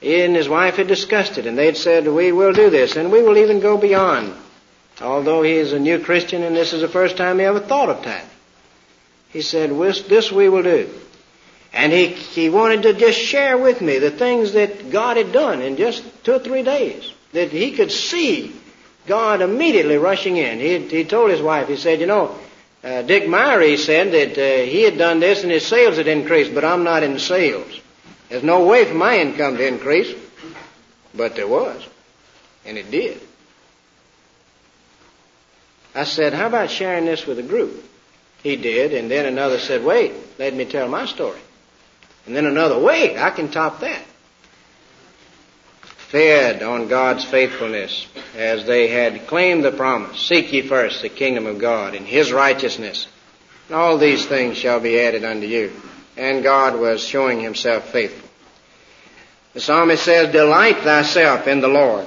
He 0.00 0.22
and 0.22 0.34
his 0.34 0.48
wife 0.48 0.76
had 0.76 0.86
discussed 0.86 1.36
it, 1.36 1.46
and 1.46 1.58
they'd 1.58 1.76
said, 1.76 2.08
We 2.08 2.32
will 2.32 2.52
do 2.52 2.70
this, 2.70 2.96
and 2.96 3.12
we 3.12 3.22
will 3.22 3.36
even 3.36 3.60
go 3.60 3.76
beyond. 3.76 4.34
Although 5.00 5.42
he 5.42 5.52
is 5.52 5.72
a 5.72 5.78
new 5.78 5.98
Christian, 5.98 6.42
and 6.42 6.56
this 6.56 6.72
is 6.72 6.80
the 6.80 6.88
first 6.88 7.16
time 7.16 7.38
he 7.38 7.44
ever 7.44 7.60
thought 7.60 7.90
of 7.90 8.02
tithing. 8.02 8.28
He 9.30 9.42
said, 9.42 9.70
This 9.70 10.32
we 10.32 10.48
will 10.48 10.62
do. 10.62 10.88
And 11.72 11.92
he, 11.92 12.08
he 12.08 12.48
wanted 12.48 12.82
to 12.82 12.94
just 12.94 13.18
share 13.18 13.56
with 13.56 13.80
me 13.80 13.98
the 13.98 14.10
things 14.10 14.54
that 14.54 14.90
God 14.90 15.16
had 15.16 15.32
done 15.32 15.62
in 15.62 15.76
just 15.76 16.02
two 16.24 16.32
or 16.32 16.38
three 16.38 16.62
days. 16.62 17.12
That 17.32 17.50
he 17.50 17.72
could 17.72 17.92
see 17.92 18.56
God 19.06 19.40
immediately 19.40 19.96
rushing 19.96 20.36
in. 20.36 20.58
He, 20.58 20.78
he 20.88 21.04
told 21.04 21.30
his 21.30 21.40
wife, 21.40 21.68
he 21.68 21.76
said, 21.76 22.00
You 22.00 22.06
know, 22.06 22.36
uh, 22.82 23.02
Dick 23.02 23.24
Myrie 23.24 23.76
said 23.76 24.12
that 24.12 24.38
uh, 24.38 24.64
he 24.64 24.82
had 24.82 24.96
done 24.96 25.20
this 25.20 25.42
and 25.42 25.52
his 25.52 25.66
sales 25.66 25.96
had 25.96 26.08
increased, 26.08 26.54
but 26.54 26.64
I'm 26.64 26.84
not 26.84 27.02
in 27.02 27.18
sales. 27.18 27.80
There's 28.28 28.42
no 28.42 28.64
way 28.66 28.84
for 28.84 28.94
my 28.94 29.18
income 29.18 29.56
to 29.56 29.66
increase, 29.66 30.14
but 31.14 31.36
there 31.36 31.48
was, 31.48 31.86
and 32.64 32.78
it 32.78 32.90
did. 32.90 33.20
I 35.94 36.04
said, 36.04 36.32
how 36.32 36.46
about 36.46 36.70
sharing 36.70 37.04
this 37.04 37.26
with 37.26 37.38
a 37.38 37.42
group? 37.42 37.84
He 38.42 38.56
did, 38.56 38.94
and 38.94 39.10
then 39.10 39.26
another 39.26 39.58
said, 39.58 39.84
wait, 39.84 40.12
let 40.38 40.54
me 40.54 40.64
tell 40.64 40.88
my 40.88 41.06
story. 41.06 41.40
And 42.26 42.34
then 42.34 42.46
another, 42.46 42.78
wait, 42.78 43.18
I 43.18 43.30
can 43.30 43.50
top 43.50 43.80
that. 43.80 44.02
Fed 46.10 46.62
on 46.62 46.88
God's 46.88 47.24
faithfulness 47.24 48.06
as 48.36 48.66
they 48.66 48.88
had 48.88 49.26
claimed 49.26 49.64
the 49.64 49.72
promise. 49.72 50.20
Seek 50.20 50.52
ye 50.52 50.62
first 50.62 51.02
the 51.02 51.08
kingdom 51.08 51.46
of 51.46 51.58
God 51.58 51.94
and 51.94 52.06
His 52.06 52.32
righteousness. 52.32 53.06
And 53.68 53.76
all 53.76 53.98
these 53.98 54.26
things 54.26 54.56
shall 54.56 54.80
be 54.80 55.00
added 55.00 55.24
unto 55.24 55.46
you 55.46 55.72
and 56.20 56.42
God 56.42 56.78
was 56.78 57.02
showing 57.02 57.40
himself 57.40 57.88
faithful. 57.90 58.28
The 59.54 59.60
psalmist 59.60 60.04
says, 60.04 60.30
delight 60.30 60.78
thyself 60.78 61.48
in 61.48 61.60
the 61.60 61.68
Lord. 61.68 62.06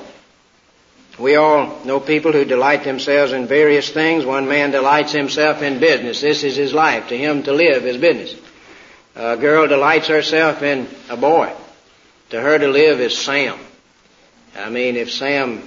We 1.20 1.36
all 1.36 1.84
know 1.84 2.00
people 2.00 2.32
who 2.32 2.46
delight 2.46 2.84
themselves 2.84 3.34
in 3.34 3.48
various 3.48 3.90
things. 3.90 4.24
One 4.24 4.48
man 4.48 4.72
delights 4.72 5.12
himself 5.12 5.62
in 5.62 5.80
business. 5.80 6.22
This 6.22 6.44
is 6.44 6.56
his 6.56 6.74
life. 6.74 7.10
To 7.10 7.18
him 7.18 7.44
to 7.44 7.54
live 7.54 7.86
is 7.86 7.98
business. 7.98 8.36
A 9.16 9.36
girl 9.36 9.68
delights 9.68 10.08
herself 10.08 10.62
in 10.62 10.88
a 11.10 11.18
boy. 11.18 11.52
To 12.30 12.40
her 12.40 12.58
to 12.58 12.68
live 12.68 13.00
is 13.00 13.18
Sam. 13.18 13.60
I 14.56 14.70
mean, 14.70 14.96
if 14.96 15.12
Sam 15.12 15.64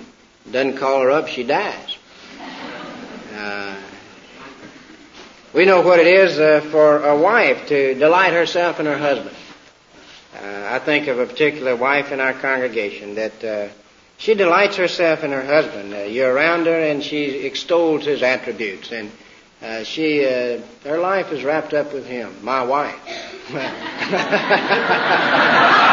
doesn't 0.51 0.79
call 0.79 1.03
her 1.03 1.11
up, 1.11 1.29
she 1.29 1.43
dies. 1.43 1.97
Uh, 3.35 3.77
we 5.53 5.65
know 5.65 5.81
what 5.81 5.99
it 5.99 6.07
is 6.07 6.39
uh, 6.39 6.61
for 6.71 7.05
a 7.05 7.19
wife 7.19 7.67
to 7.69 7.95
delight 7.95 8.33
herself 8.33 8.79
in 8.79 8.87
her 8.87 8.99
husband. 8.99 9.35
Uh, 10.35 10.69
I 10.71 10.79
think 10.79 11.09
of 11.09 11.19
a 11.19 11.27
particular 11.27 11.75
wife 11.75 12.13
in 12.13 12.21
our 12.21 12.35
congregation 12.35 13.17
that 13.17 13.45
uh, 13.45 13.69
she 14.19 14.35
delights 14.35 14.77
herself 14.77 15.25
in 15.25 15.33
her 15.33 15.45
husband. 15.45 15.93
Uh, 15.93 16.03
you're 16.03 16.33
around 16.33 16.67
her 16.67 16.79
and 16.79 17.03
she 17.03 17.45
extols 17.47 18.05
his 18.05 18.23
attributes, 18.23 18.93
and 18.93 19.11
uh, 19.63 19.83
she 19.83 20.23
her 20.23 20.99
life 20.99 21.33
is 21.33 21.43
wrapped 21.43 21.75
up 21.75 21.93
with 21.93 22.07
him. 22.07 22.37
My 22.43 22.63
wife. 22.63 23.01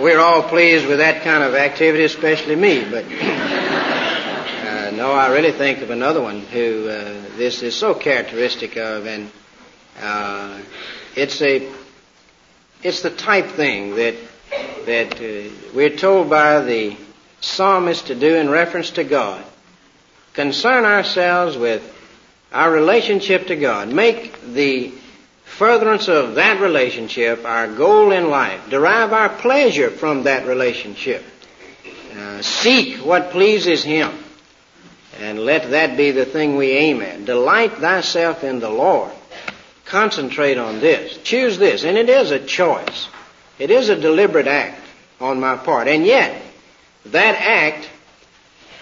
we're 0.00 0.18
all 0.18 0.42
pleased 0.42 0.86
with 0.86 0.98
that 0.98 1.22
kind 1.22 1.42
of 1.42 1.54
activity, 1.54 2.04
especially 2.04 2.56
me. 2.56 2.84
But 2.84 3.04
uh, 3.04 4.90
no, 4.96 5.12
I 5.12 5.30
really 5.32 5.52
think 5.52 5.82
of 5.82 5.90
another 5.90 6.22
one 6.22 6.40
who 6.40 6.88
uh, 6.88 7.36
this 7.36 7.62
is 7.62 7.76
so 7.76 7.94
characteristic 7.94 8.76
of, 8.76 9.06
and 9.06 9.30
uh, 10.00 10.60
it's 11.16 11.42
a 11.42 11.70
it's 12.82 13.02
the 13.02 13.10
type 13.10 13.48
thing 13.48 13.96
that 13.96 14.14
that 14.86 15.20
uh, 15.20 15.50
we're 15.74 15.96
told 15.96 16.30
by 16.30 16.60
the 16.60 16.96
psalmist 17.40 18.06
to 18.06 18.14
do 18.14 18.36
in 18.36 18.48
reference 18.48 18.90
to 18.92 19.04
God. 19.04 19.44
Concern 20.32 20.84
ourselves 20.84 21.56
with 21.56 21.82
our 22.52 22.70
relationship 22.70 23.48
to 23.48 23.56
God. 23.56 23.88
Make 23.88 24.40
the 24.40 24.92
furtherance 25.60 26.08
of 26.08 26.36
that 26.36 26.58
relationship 26.58 27.44
our 27.44 27.68
goal 27.68 28.12
in 28.12 28.30
life. 28.30 28.70
Derive 28.70 29.12
our 29.12 29.28
pleasure 29.28 29.90
from 29.90 30.22
that 30.22 30.46
relationship. 30.46 31.22
Uh, 32.16 32.40
seek 32.40 32.96
what 33.04 33.30
pleases 33.30 33.84
Him. 33.84 34.10
And 35.20 35.38
let 35.38 35.72
that 35.72 35.98
be 35.98 36.12
the 36.12 36.24
thing 36.24 36.56
we 36.56 36.70
aim 36.70 37.02
at. 37.02 37.26
Delight 37.26 37.74
thyself 37.74 38.42
in 38.42 38.60
the 38.60 38.70
Lord. 38.70 39.12
Concentrate 39.84 40.56
on 40.56 40.80
this. 40.80 41.18
Choose 41.24 41.58
this. 41.58 41.84
And 41.84 41.98
it 41.98 42.08
is 42.08 42.30
a 42.30 42.40
choice. 42.40 43.08
It 43.58 43.70
is 43.70 43.90
a 43.90 44.00
deliberate 44.00 44.46
act 44.46 44.80
on 45.20 45.40
my 45.40 45.58
part. 45.58 45.88
And 45.88 46.06
yet, 46.06 46.40
that 47.04 47.34
act 47.38 47.89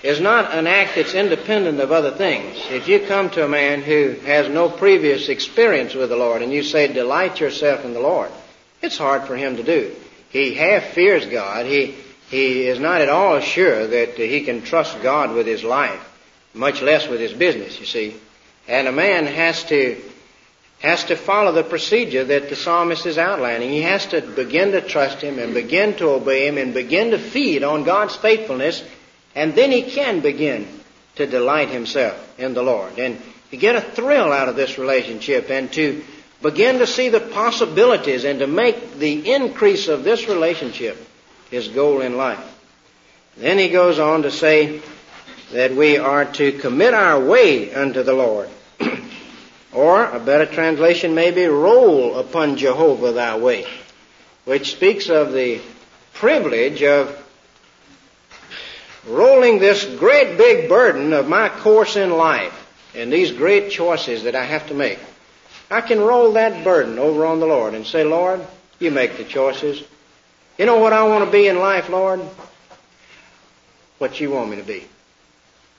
is 0.03 0.21
not 0.21 0.53
an 0.53 0.67
act 0.67 0.95
that's 0.95 1.15
independent 1.15 1.81
of 1.81 1.91
other 1.91 2.13
things. 2.13 2.57
If 2.71 2.87
you 2.89 3.01
come 3.01 3.31
to 3.31 3.45
a 3.45 3.49
man 3.49 3.83
who 3.83 4.11
has 4.25 4.49
no 4.49 4.69
previous 4.69 5.29
experience 5.29 5.95
with 5.95 6.11
the 6.11 6.17
Lord 6.17 6.43
and 6.43 6.53
you 6.53 6.63
say, 6.63 6.93
delight 6.93 7.41
yourself 7.41 7.85
in 7.85 7.95
the 7.95 8.01
Lord, 8.01 8.31
it's 8.81 8.99
hard 8.99 9.25
for 9.25 9.37
him 9.37 9.57
to 9.57 9.63
do. 9.63 9.95
He 10.31 10.55
half 10.55 10.85
fears 10.85 11.27
God. 11.27 11.67
He, 11.67 11.97
he 12.31 12.69
is 12.69 12.79
not 12.79 13.01
at 13.01 13.09
all 13.09 13.41
sure 13.41 13.87
that 13.87 14.15
he 14.17 14.43
can 14.43 14.63
trust 14.63 15.03
God 15.03 15.35
with 15.35 15.47
his 15.47 15.65
life, 15.65 16.01
much 16.55 16.81
less 16.81 17.09
with 17.09 17.21
his 17.21 17.33
business, 17.33 17.81
you 17.81 17.87
see. 17.87 18.17
And 18.69 18.87
a 18.87 18.93
man 18.93 19.27
has 19.27 19.65
to, 19.65 20.01
has 20.81 21.05
to 21.05 21.17
follow 21.17 21.53
the 21.53 21.65
procedure 21.65 22.25
that 22.25 22.51
the 22.51 22.57
psalmist 22.57 23.07
is 23.07 23.19
outlining. 23.19 23.71
He 23.71 23.83
has 23.83 24.07
to 24.09 24.21
begin 24.21 24.73
to 24.73 24.81
trust 24.83 25.23
him 25.23 25.39
and 25.39 25.55
begin 25.55 25.97
to 25.97 26.11
obey 26.11 26.47
him 26.47 26.59
and 26.59 26.73
begin 26.73 27.11
to 27.13 27.19
feed 27.19 27.65
on 27.65 27.83
God's 27.85 28.15
faithfulness 28.15 28.85
and 29.35 29.55
then 29.55 29.71
he 29.71 29.83
can 29.83 30.21
begin 30.21 30.67
to 31.17 31.27
delight 31.27 31.69
himself 31.69 32.39
in 32.39 32.55
the 32.55 32.63
Lord 32.63 32.99
and 32.99 33.21
to 33.51 33.57
get 33.57 33.77
a 33.77 33.81
thrill 33.81 34.33
out 34.33 34.49
of 34.49 34.57
this 34.57 34.79
relationship 34.79 35.51
and 35.51 35.73
to 35.73 36.03
begin 36.43 36.79
to 36.79 36.87
see 36.87 37.09
the 37.09 37.21
possibilities 37.21 38.25
and 38.25 38.39
to 38.41 38.47
make 38.47 38.99
the 38.99 39.33
increase 39.33 39.89
of 39.89 40.05
this 40.05 40.29
relationship 40.29 40.97
his 41.51 41.69
goal 41.69 42.01
in 42.01 42.17
life. 42.17 42.45
Then 43.37 43.59
he 43.59 43.69
goes 43.69 43.99
on 43.99 44.23
to 44.23 44.31
say 44.31 44.83
that 45.53 45.75
we 45.75 45.97
are 45.97 46.25
to 46.25 46.53
commit 46.53 46.95
our 46.95 47.25
way 47.25 47.73
unto 47.73 48.03
the 48.03 48.13
Lord. 48.13 48.49
or 49.73 50.05
a 50.05 50.21
better 50.21 50.47
translation 50.47 51.15
may 51.15 51.31
be 51.31 51.47
roll 51.47 52.19
upon 52.19 52.57
Jehovah 52.57 53.13
thy 53.13 53.39
way, 53.39 53.67
which 54.45 54.73
speaks 54.73 55.09
of 55.09 55.33
the 55.33 55.61
privilege 56.15 56.83
of 56.83 57.25
rolling 59.09 59.59
this 59.59 59.85
great 59.97 60.37
big 60.37 60.69
burden 60.69 61.13
of 61.13 61.29
my 61.29 61.49
course 61.49 61.97
in 61.97 62.11
life 62.11 62.55
and 62.95 63.13
these 63.13 63.33
great 63.33 63.71
choices 63.71 64.25
that 64.25 64.35
I 64.35 64.45
have 64.45 64.69
to 64.69 64.75
make. 64.75 64.99
I 65.71 65.81
can 65.81 66.01
roll 66.01 66.33
that 66.33 66.65
burden 66.65 66.99
over 66.99 67.27
on 67.27 67.41
the 67.41 67.47
Lord 67.47 67.75
and 67.75 67.87
say, 67.87 68.05
Lord, 68.05 68.41
you 68.79 68.91
make 68.91 69.17
the 69.17 69.25
choices. 69.25 69.83
You 70.57 70.67
know 70.67 70.79
what 70.79 70.93
I 70.93 71.05
want 71.05 71.25
to 71.25 71.31
be 71.31 71.47
in 71.47 71.59
life, 71.59 71.89
Lord? 71.89 72.21
What 73.99 74.21
you 74.21 74.31
want 74.31 74.51
me 74.51 74.57
to 74.57 74.63
be. 74.63 74.87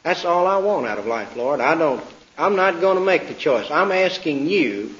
That's 0.04 0.26
all 0.26 0.48
I 0.48 0.58
want 0.58 0.88
out 0.88 0.98
of 0.98 1.06
life, 1.06 1.36
Lord. 1.36 1.60
I 1.60 1.76
don't, 1.76 2.04
I'm 2.38 2.56
not 2.56 2.82
going 2.82 2.98
to 2.98 3.04
make 3.04 3.28
the 3.28 3.34
choice. 3.34 3.70
I'm 3.70 3.92
asking 3.92 4.48
you 4.48 4.96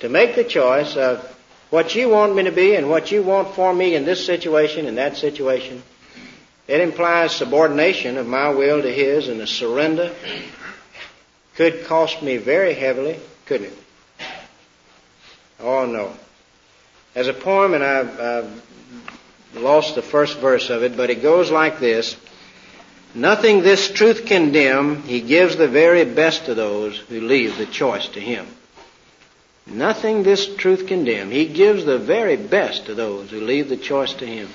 to 0.00 0.08
make 0.08 0.34
the 0.34 0.44
choice 0.44 0.96
of 0.96 1.24
what 1.70 1.94
you 1.94 2.08
want 2.08 2.34
me 2.34 2.44
to 2.44 2.52
be 2.52 2.74
and 2.74 2.90
what 2.90 3.12
you 3.12 3.22
want 3.22 3.54
for 3.54 3.72
me 3.72 3.94
in 3.94 4.04
this 4.04 4.24
situation 4.24 4.86
and 4.86 4.98
that 4.98 5.16
situation. 5.16 5.82
It 6.70 6.80
implies 6.80 7.34
subordination 7.34 8.16
of 8.16 8.28
my 8.28 8.50
will 8.50 8.80
to 8.80 8.92
His 8.92 9.26
and 9.26 9.40
a 9.40 9.46
surrender. 9.48 10.14
Could 11.56 11.84
cost 11.86 12.22
me 12.22 12.36
very 12.36 12.74
heavily, 12.74 13.18
couldn't 13.46 13.72
it? 13.72 13.78
Oh 15.58 15.84
no. 15.84 16.12
As 17.16 17.26
a 17.26 17.32
poem, 17.32 17.74
and 17.74 17.82
I've, 17.82 18.20
I've 18.20 18.62
lost 19.56 19.96
the 19.96 20.02
first 20.02 20.38
verse 20.38 20.70
of 20.70 20.84
it, 20.84 20.96
but 20.96 21.10
it 21.10 21.22
goes 21.22 21.50
like 21.50 21.80
this. 21.80 22.16
Nothing 23.16 23.62
this 23.62 23.90
truth 23.90 24.24
can 24.24 24.52
dim, 24.52 25.02
he 25.02 25.22
gives 25.22 25.56
the 25.56 25.66
very 25.66 26.04
best 26.04 26.44
to 26.44 26.54
those 26.54 26.96
who 26.96 27.20
leave 27.20 27.58
the 27.58 27.66
choice 27.66 28.06
to 28.10 28.20
him. 28.20 28.46
Nothing 29.66 30.22
this 30.22 30.54
truth 30.54 30.86
can 30.86 31.02
dim, 31.02 31.32
he 31.32 31.46
gives 31.46 31.84
the 31.84 31.98
very 31.98 32.36
best 32.36 32.86
to 32.86 32.94
those 32.94 33.28
who 33.28 33.40
leave 33.40 33.68
the 33.68 33.76
choice 33.76 34.14
to 34.14 34.26
him. 34.26 34.48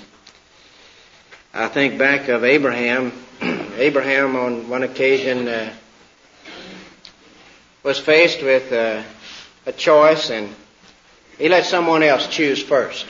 I 1.57 1.69
think 1.69 1.97
back 1.97 2.27
of 2.27 2.43
Abraham. 2.43 3.13
Abraham 3.77 4.35
on 4.35 4.67
one 4.67 4.83
occasion 4.83 5.47
uh, 5.47 5.74
was 7.81 7.97
faced 7.97 8.43
with 8.43 8.74
uh, 8.74 9.01
a 9.65 9.71
choice 9.71 10.31
and 10.31 10.53
he 11.38 11.47
let 11.47 11.65
someone 11.65 12.03
else 12.03 12.27
choose 12.27 12.62
first. 12.62 13.05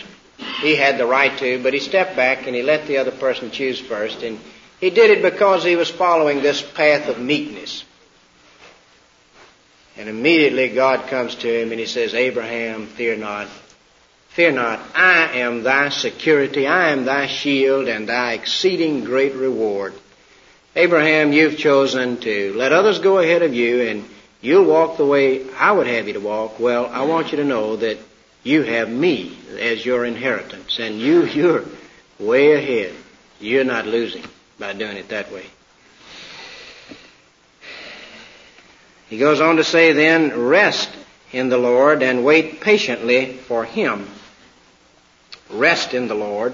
He 0.61 0.75
had 0.75 0.99
the 0.99 1.07
right 1.07 1.35
to, 1.39 1.63
but 1.63 1.73
he 1.73 1.79
stepped 1.79 2.15
back 2.15 2.45
and 2.45 2.55
he 2.55 2.61
let 2.61 2.85
the 2.85 2.99
other 2.99 3.09
person 3.09 3.49
choose 3.49 3.79
first. 3.79 4.21
And 4.21 4.39
he 4.79 4.91
did 4.91 5.09
it 5.09 5.23
because 5.23 5.63
he 5.63 5.75
was 5.75 5.89
following 5.89 6.43
this 6.43 6.61
path 6.61 7.07
of 7.09 7.17
meekness. 7.17 7.83
And 9.97 10.07
immediately 10.07 10.69
God 10.69 11.07
comes 11.07 11.33
to 11.33 11.61
him 11.61 11.71
and 11.71 11.79
he 11.79 11.87
says, 11.87 12.13
Abraham, 12.13 12.85
fear 12.85 13.15
not. 13.15 13.47
Fear 14.35 14.51
not. 14.51 14.81
I 14.93 15.39
am 15.39 15.63
thy 15.63 15.87
security. 15.87 16.67
I 16.67 16.89
am 16.89 17.05
thy 17.05 17.27
shield 17.27 17.87
and 17.87 18.09
thy 18.09 18.33
exceeding 18.33 19.05
great 19.05 19.33
reward. 19.33 19.93
Abraham, 20.75 21.31
you've 21.31 21.57
chosen 21.57 22.17
to 22.17 22.53
let 22.53 22.73
others 22.73 22.99
go 22.99 23.19
ahead 23.19 23.43
of 23.43 23.53
you 23.53 23.83
and 23.83 24.03
you'll 24.41 24.65
walk 24.65 24.97
the 24.97 25.05
way 25.05 25.49
I 25.53 25.71
would 25.71 25.87
have 25.87 26.07
you 26.07 26.13
to 26.15 26.19
walk. 26.19 26.59
Well, 26.59 26.87
I 26.87 27.05
want 27.05 27.31
you 27.31 27.37
to 27.37 27.45
know 27.45 27.77
that 27.77 27.97
you 28.43 28.63
have 28.63 28.89
me 28.89 29.37
as 29.57 29.85
your 29.85 30.03
inheritance, 30.03 30.79
and 30.79 30.99
you, 30.99 31.23
you're 31.27 31.63
way 32.19 32.51
ahead. 32.55 32.93
You're 33.39 33.63
not 33.63 33.87
losing 33.87 34.25
by 34.59 34.73
doing 34.73 34.97
it 34.97 35.07
that 35.09 35.31
way. 35.31 35.45
He 39.07 39.17
goes 39.17 39.39
on 39.39 39.55
to 39.55 39.63
say 39.63 39.93
then, 39.93 40.37
rest 40.37 40.89
in 41.31 41.47
the 41.47 41.57
Lord 41.57 42.03
and 42.03 42.25
wait 42.25 42.59
patiently 42.59 43.37
for 43.37 43.63
Him. 43.63 44.05
Rest 45.49 45.93
in 45.93 46.07
the 46.07 46.15
Lord. 46.15 46.53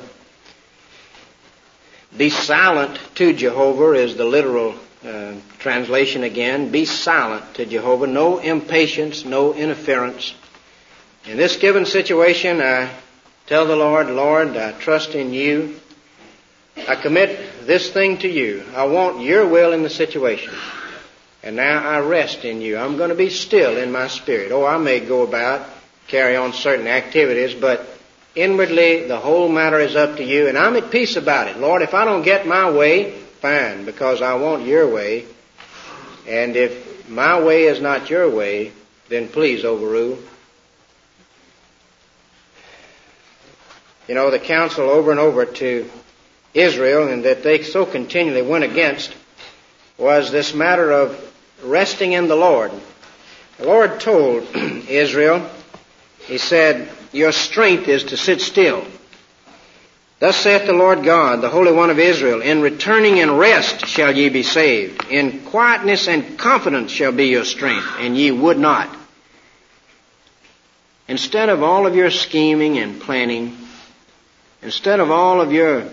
Be 2.16 2.30
silent 2.30 3.00
to 3.16 3.34
Jehovah 3.34 3.94
is 3.94 4.18
the 4.18 4.26
literal 4.26 4.76
uh, 5.06 5.34
translation 5.60 6.24
again. 6.24 6.70
Be 6.70 6.86
silent 6.86 7.56
to 7.56 7.66
Jehovah. 7.66 8.08
No 8.08 8.40
impatience, 8.40 9.24
no 9.24 9.54
interference. 9.54 10.34
In 11.26 11.38
this 11.38 11.56
given 11.56 11.86
situation, 11.86 12.62
I 12.62 12.90
tell 13.48 13.66
the 13.66 13.76
Lord, 13.76 14.08
Lord, 14.10 14.58
I 14.58 14.74
trust 14.74 15.16
in 15.16 15.34
you. 15.34 15.80
I 16.88 16.96
commit 16.96 17.66
this 17.66 17.90
thing 17.90 18.18
to 18.20 18.28
you. 18.28 18.64
I 18.76 18.86
want 18.86 19.22
your 19.22 19.48
will 19.48 19.72
in 19.72 19.84
the 19.84 19.90
situation. 19.90 20.54
And 21.44 21.56
now 21.56 21.88
I 21.88 22.00
rest 22.00 22.44
in 22.44 22.62
you. 22.62 22.78
I'm 22.78 22.98
going 22.98 23.10
to 23.10 23.16
be 23.16 23.30
still 23.30 23.78
in 23.78 23.92
my 23.92 24.08
spirit. 24.08 24.52
Oh, 24.52 24.66
I 24.66 24.78
may 24.78 25.00
go 25.00 25.24
about, 25.24 25.68
carry 26.08 26.36
on 26.36 26.54
certain 26.54 26.88
activities, 26.88 27.54
but 27.54 27.88
inwardly 28.36 29.08
the 29.08 29.20
whole 29.20 29.50
matter 29.50 29.80
is 29.80 29.96
up 29.96 30.18
to 30.18 30.24
you, 30.24 30.48
and 30.48 30.58
I'm 30.58 30.76
at 30.76 30.92
peace 30.92 31.16
about 31.16 31.48
it. 31.48 31.58
Lord, 31.58 31.82
if 31.82 31.94
I 31.94 32.06
don't 32.06 32.24
get 32.24 32.48
my 32.48 32.70
way, 32.72 33.12
fine, 33.42 33.86
because 33.86 34.22
I 34.22 34.36
want 34.36 34.66
your 34.66 34.92
way. 34.94 35.26
And 36.28 36.56
if 36.56 37.10
my 37.10 37.42
way 37.42 37.64
is 37.64 37.82
not 37.82 38.10
your 38.10 38.30
way, 38.30 38.72
then 39.10 39.28
please 39.28 39.66
overrule. 39.66 40.18
you 44.12 44.16
know, 44.16 44.30
the 44.30 44.40
counsel 44.40 44.90
over 44.90 45.12
and 45.12 45.22
over 45.22 45.46
to 45.46 45.90
Israel 46.54 47.08
and 47.08 47.24
that 47.24 47.44
they 47.44 47.64
so 47.64 47.86
continually 47.86 48.42
went 48.42 48.66
against 48.66 49.16
was 49.98 50.32
this 50.32 50.54
matter 50.54 50.92
of 50.92 51.34
resting 51.64 52.12
in 52.12 52.28
the 52.28 52.36
Lord. 52.36 52.74
The 53.58 53.68
Lord 53.68 54.02
told 54.02 54.44
Israel, 54.90 55.50
He 56.26 56.38
said, 56.40 56.90
Your 57.12 57.32
strength 57.32 57.88
is 57.88 58.06
to 58.06 58.18
sit 58.18 58.42
still. 58.42 58.86
Thus 60.20 60.38
saith 60.38 60.68
the 60.68 60.74
Lord 60.74 61.04
God, 61.04 61.42
the 61.42 61.50
Holy 61.50 61.72
One 61.72 61.90
of 61.90 62.00
Israel, 62.00 62.42
In 62.42 62.62
returning 62.62 63.20
and 63.20 63.40
rest 63.40 63.88
shall 63.88 64.16
ye 64.16 64.30
be 64.30 64.44
saved. 64.44 65.06
In 65.10 65.42
quietness 65.46 66.08
and 66.08 66.38
confidence 66.38 66.92
shall 66.92 67.12
be 67.12 67.28
your 67.28 67.44
strength, 67.44 67.88
and 68.00 68.16
ye 68.16 68.32
would 68.32 68.60
not. 68.60 68.96
Instead 71.08 71.50
of 71.50 71.64
all 71.64 71.88
of 71.88 71.96
your 71.96 72.12
scheming 72.12 72.78
and 72.78 73.02
planning, 73.02 73.58
Instead 74.62 75.00
of 75.00 75.10
all 75.10 75.42
of 75.42 75.52
your 75.52 75.90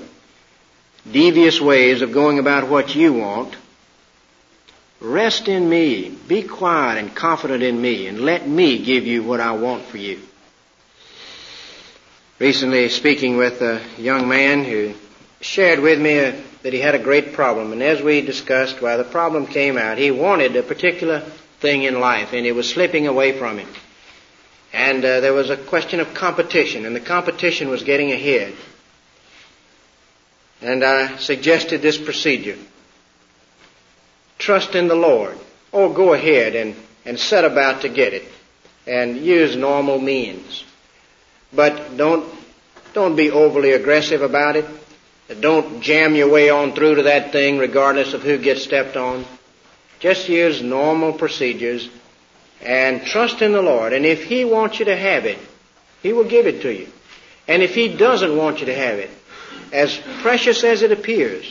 devious 1.11 1.61
ways 1.61 2.03
of 2.03 2.13
going 2.13 2.39
about 2.39 2.69
what 2.69 2.95
you 2.95 3.15
want, 3.15 3.57
rest 5.01 5.49
in 5.49 5.69
me, 5.69 6.11
be 6.11 6.43
quiet 6.43 6.99
and 6.99 7.15
confident 7.15 7.63
in 7.63 7.81
me, 7.81 8.07
and 8.07 8.21
let 8.21 8.47
me 8.47 8.85
give 8.85 9.07
you 9.07 9.23
what 9.23 9.41
I 9.41 9.53
want 9.53 9.85
for 9.85 9.97
you. 9.97 10.21
Recently, 12.39 12.89
speaking 12.89 13.37
with 13.37 13.61
a 13.63 13.81
young 13.99 14.29
man 14.29 14.65
who 14.65 14.95
shared 15.41 15.81
with 15.81 16.01
me 16.01 16.19
a, 16.19 16.41
that 16.63 16.73
he 16.73 16.79
had 16.79 16.95
a 16.95 16.99
great 17.03 17.33
problem, 17.33 17.73
and 17.73 17.83
as 17.83 18.01
we 18.01 18.21
discussed, 18.21 18.81
why 18.81 18.97
the 18.97 19.03
problem 19.03 19.47
came 19.47 19.77
out, 19.77 19.99
he 19.99 20.13
wanted 20.13 20.55
a 20.55 20.63
particular 20.63 21.21
thing 21.59 21.83
in 21.83 21.99
life, 21.99 22.33
and 22.33 22.47
it 22.47 22.53
was 22.53 22.69
slipping 22.71 23.09
away 23.09 23.37
from 23.37 23.59
him. 23.59 23.69
And 24.73 25.05
uh, 25.05 25.19
there 25.21 25.33
was 25.33 25.51
a 25.51 25.57
question 25.57 25.99
of 25.99 26.15
competition, 26.15 26.87
and 26.87 26.95
the 26.95 27.01
competition 27.01 27.71
was 27.71 27.83
getting 27.83 28.13
ahead. 28.13 28.55
And 30.61 30.85
I 30.85 31.17
suggested 31.17 31.83
this 31.83 31.99
procedure. 31.99 32.59
Trust 34.39 34.77
in 34.77 34.87
the 34.87 34.95
Lord. 34.95 35.37
Or 35.73 35.93
go 35.93 36.13
ahead 36.13 36.55
and, 36.55 36.77
and 37.05 37.19
set 37.19 37.45
about 37.45 37.83
to 37.83 37.89
get 37.89 38.13
it. 38.15 38.25
And 38.87 39.17
use 39.19 39.57
normal 39.57 39.99
means. 39.99 40.65
But 41.53 41.97
don't, 41.97 42.33
don't 42.93 43.17
be 43.17 43.31
overly 43.31 43.73
aggressive 43.73 44.23
about 44.23 44.57
it. 44.57 44.67
Don't 45.41 45.83
jam 45.83 46.15
your 46.15 46.31
way 46.31 46.51
on 46.51 46.73
through 46.73 46.97
to 46.97 47.03
that 47.05 47.33
thing 47.33 47.59
regardless 47.59 48.15
of 48.15 48.23
who 48.23 48.39
gets 48.39 48.63
stepped 48.63 48.97
on. 48.97 49.25
Just 50.01 50.29
use 50.29 50.63
normal 50.63 51.13
procedures 51.13 51.89
and 52.61 53.05
trust 53.05 53.43
in 53.43 53.53
the 53.53 53.63
Lord. 53.63 53.93
And 53.93 54.07
if 54.07 54.25
He 54.25 54.45
wants 54.45 54.79
you 54.79 54.87
to 54.87 54.97
have 54.97 55.27
it, 55.27 55.39
He 56.03 56.13
will 56.13 56.29
give 56.29 56.47
it 56.47 56.63
to 56.63 56.73
you. 56.73 56.89
And 57.47 57.63
if 57.63 57.75
He 57.75 57.97
doesn't 57.97 58.37
want 58.37 58.61
you 58.61 58.67
to 58.67 58.75
have 58.75 58.99
it, 58.99 59.11
as 59.73 59.99
precious 60.23 60.65
as 60.65 60.83
it 60.83 60.93
appears, 60.93 61.47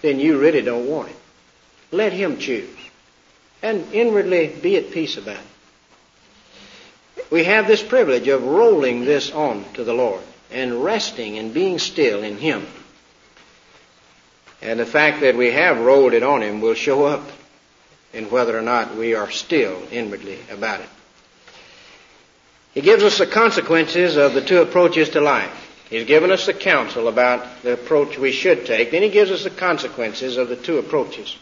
then 0.00 0.20
you 0.20 0.38
really 0.38 0.62
don't 0.62 0.88
want 0.88 1.10
it. 1.10 1.16
Let 1.90 2.12
Him 2.12 2.38
choose. 2.38 2.76
And 3.62 3.92
inwardly 3.92 4.48
be 4.48 4.76
at 4.76 4.90
peace 4.90 5.16
about 5.16 5.36
it. 5.36 5.51
We 7.32 7.44
have 7.44 7.66
this 7.66 7.82
privilege 7.82 8.28
of 8.28 8.44
rolling 8.44 9.06
this 9.06 9.30
on 9.30 9.64
to 9.72 9.84
the 9.84 9.94
Lord 9.94 10.20
and 10.50 10.84
resting 10.84 11.38
and 11.38 11.54
being 11.54 11.78
still 11.78 12.22
in 12.22 12.36
Him. 12.36 12.66
And 14.60 14.78
the 14.78 14.84
fact 14.84 15.22
that 15.22 15.34
we 15.34 15.50
have 15.50 15.80
rolled 15.80 16.12
it 16.12 16.22
on 16.22 16.42
Him 16.42 16.60
will 16.60 16.74
show 16.74 17.06
up 17.06 17.26
in 18.12 18.30
whether 18.30 18.56
or 18.56 18.60
not 18.60 18.96
we 18.96 19.14
are 19.14 19.30
still 19.30 19.82
inwardly 19.90 20.40
about 20.50 20.80
it. 20.80 20.88
He 22.74 22.82
gives 22.82 23.02
us 23.02 23.16
the 23.16 23.26
consequences 23.26 24.18
of 24.18 24.34
the 24.34 24.42
two 24.42 24.60
approaches 24.60 25.08
to 25.10 25.22
life. 25.22 25.86
He's 25.88 26.06
given 26.06 26.30
us 26.30 26.44
the 26.44 26.52
counsel 26.52 27.08
about 27.08 27.62
the 27.62 27.72
approach 27.72 28.18
we 28.18 28.32
should 28.32 28.66
take. 28.66 28.90
Then 28.90 29.02
he 29.02 29.08
gives 29.08 29.30
us 29.30 29.44
the 29.44 29.50
consequences 29.50 30.36
of 30.36 30.50
the 30.50 30.56
two 30.56 30.76
approaches. 30.76 31.34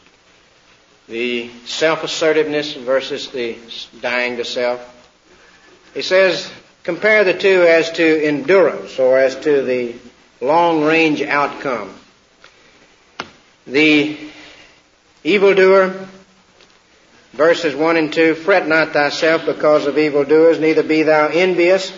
The 1.09 1.51
self-assertiveness 1.65 2.75
versus 2.75 3.33
the 3.33 3.59
dying 4.01 4.37
to 4.37 4.45
self. 4.45 4.99
He 5.95 6.03
says, 6.03 6.51
compare 6.83 7.25
the 7.25 7.35
two 7.35 7.63
as 7.63 7.91
to 7.93 8.25
endurance 8.25 8.99
or 8.99 9.19
as 9.19 9.37
to 9.41 9.63
the 9.63 9.95
long 10.41 10.85
range 10.85 11.23
outcome. 11.23 11.95
The 13.67 14.17
evildoer, 15.25 16.09
verses 17.33 17.75
1 17.75 17.97
and 17.97 18.13
2, 18.13 18.35
fret 18.35 18.67
not 18.67 18.93
thyself 18.93 19.45
because 19.47 19.87
of 19.87 19.99
evildoers, 19.99 20.59
neither 20.59 20.83
be 20.83 21.03
thou 21.03 21.29
envious 21.29 21.93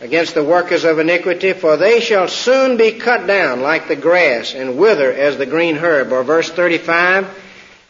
against 0.00 0.34
the 0.34 0.44
workers 0.44 0.84
of 0.84 0.98
iniquity, 0.98 1.52
for 1.52 1.76
they 1.76 2.00
shall 2.00 2.28
soon 2.28 2.76
be 2.76 2.92
cut 2.92 3.26
down 3.26 3.60
like 3.60 3.88
the 3.88 3.96
grass 3.96 4.54
and 4.54 4.76
wither 4.76 5.12
as 5.12 5.38
the 5.38 5.46
green 5.46 5.76
herb. 5.76 6.12
Or 6.12 6.22
verse 6.22 6.50
35, 6.50 7.26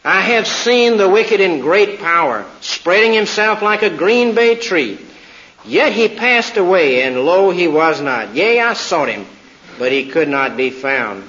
I 0.05 0.21
have 0.21 0.45
seen 0.45 0.97
the 0.97 1.09
wicked 1.09 1.41
in 1.41 1.61
great 1.61 1.99
power, 1.99 2.45
spreading 2.61 3.11
himself 3.11 3.63
like 3.63 3.81
a 3.81 3.89
green 3.89 4.35
bay 4.35 4.55
tree. 4.55 4.99
Yet 5.65 5.93
he 5.93 6.07
passed 6.09 6.57
away, 6.57 7.01
and 7.01 7.25
lo, 7.25 7.49
he 7.49 7.67
was 7.67 7.99
not. 8.01 8.35
Yea, 8.35 8.59
I 8.59 8.73
sought 8.73 9.09
him, 9.09 9.25
but 9.79 9.91
he 9.91 10.05
could 10.05 10.29
not 10.29 10.57
be 10.57 10.69
found. 10.69 11.27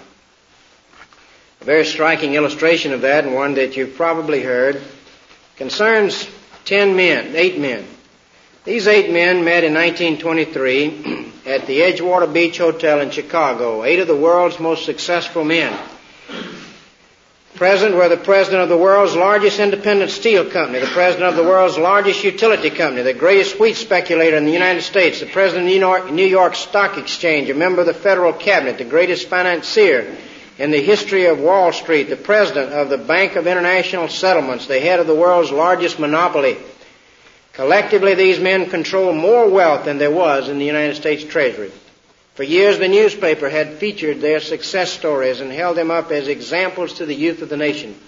A 1.62 1.65
very 1.65 1.87
striking 1.87 2.35
illustration 2.35 2.93
of 2.93 3.01
that, 3.01 3.25
and 3.25 3.35
one 3.35 3.55
that 3.55 3.79
you've 3.79 3.97
probably 3.97 4.43
heard, 4.43 4.83
concerns 5.57 6.29
ten 6.67 6.97
men, 6.97 7.35
eight 7.35 7.59
men. 7.59 7.87
These 8.65 8.89
eight 8.89 9.11
men 9.11 9.43
met 9.43 9.65
in 9.65 9.73
1923 9.73 11.33
at 11.47 11.67
the 11.67 11.81
Edgewater 11.81 12.31
Beach 12.31 12.59
Hotel 12.59 13.01
in 13.01 13.11
Chicago, 13.11 13.85
eight 13.85 14.01
of 14.01 14.07
the 14.07 14.15
world's 14.15 14.61
most 14.61 14.85
successful 14.85 15.45
men. 15.45 15.75
Present 17.57 17.95
were 17.95 18.09
the 18.09 18.16
president 18.19 18.62
of 18.62 18.69
the 18.69 18.77
world's 18.77 19.16
largest 19.16 19.59
independent 19.61 20.11
steel 20.11 20.45
company, 20.51 20.79
the 20.81 20.87
president 20.87 21.31
of 21.31 21.37
the 21.37 21.42
world's 21.42 21.79
largest 21.79 22.23
utility 22.23 22.69
company, 22.71 23.03
the 23.03 23.14
greatest 23.14 23.59
wheat 23.59 23.77
speculator 23.77 24.37
in 24.37 24.45
the 24.45 24.53
United 24.53 24.83
States, 24.83 25.21
the 25.21 25.27
president 25.27 25.66
of 25.69 25.75
York, 25.75 26.11
New 26.12 26.27
York 26.27 26.55
Stock 26.55 26.99
Exchange, 26.99 27.49
a 27.49 27.55
member 27.55 27.81
of 27.81 27.87
the 27.87 27.95
federal 27.95 28.35
cabinet, 28.35 28.77
the 28.77 28.85
greatest 28.85 29.29
financier 29.29 30.16
in 30.59 30.71
the 30.71 30.83
history 30.83 31.27
of 31.27 31.38
Wall 31.40 31.73
Street, 31.73 32.05
the 32.11 32.16
president 32.16 32.73
of 32.73 32.90
the 32.90 32.99
Bank 32.99 33.37
of 33.37 33.47
International 33.47 34.09
Settlements, 34.09 34.66
the 34.66 34.79
head 34.81 35.01
of 35.01 35.07
the 35.07 35.14
world's 35.14 35.51
largest 35.51 35.99
monopoly, 35.99 36.59
Collectively, 37.57 38.14
these 38.14 38.38
men 38.38 38.69
control 38.69 39.14
more 39.14 39.49
wealth 39.49 39.87
than 39.87 39.97
there 39.97 40.11
was 40.11 40.51
in 40.51 40.59
the 40.59 40.66
United 40.66 40.95
States 40.95 41.25
Treasury. 41.25 41.73
For 42.37 42.42
years, 42.42 42.79
the 42.79 42.87
newspaper 42.87 43.49
had 43.49 43.79
featured 43.79 44.20
their 44.20 44.40
success 44.40 44.92
stories 44.92 45.40
and 45.40 45.51
held 45.51 45.79
them 45.79 45.90
up 45.90 46.11
as 46.11 46.29
examples 46.29 46.92
to 46.94 47.07
the 47.07 47.14
youth 47.14 47.40
of 47.40 47.49
the 47.49 47.57
nation. 47.57 47.99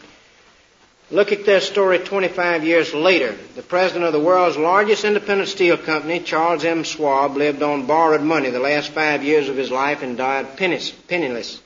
Look 1.10 1.32
at 1.32 1.46
their 1.46 1.62
story 1.62 1.98
25 2.00 2.62
years 2.62 2.92
later. 2.92 3.34
The 3.56 3.62
president 3.62 4.04
of 4.04 4.12
the 4.12 4.20
world's 4.20 4.58
largest 4.58 5.04
independent 5.06 5.48
steel 5.48 5.78
company, 5.78 6.20
Charles 6.20 6.62
M. 6.62 6.82
Schwab, 6.84 7.38
lived 7.38 7.62
on 7.62 7.86
borrowed 7.86 8.20
money 8.20 8.50
the 8.50 8.58
last 8.58 8.90
five 8.90 9.24
years 9.24 9.48
of 9.48 9.56
his 9.56 9.70
life 9.70 10.02
and 10.02 10.18
died 10.18 10.58
penniless. 10.58 11.62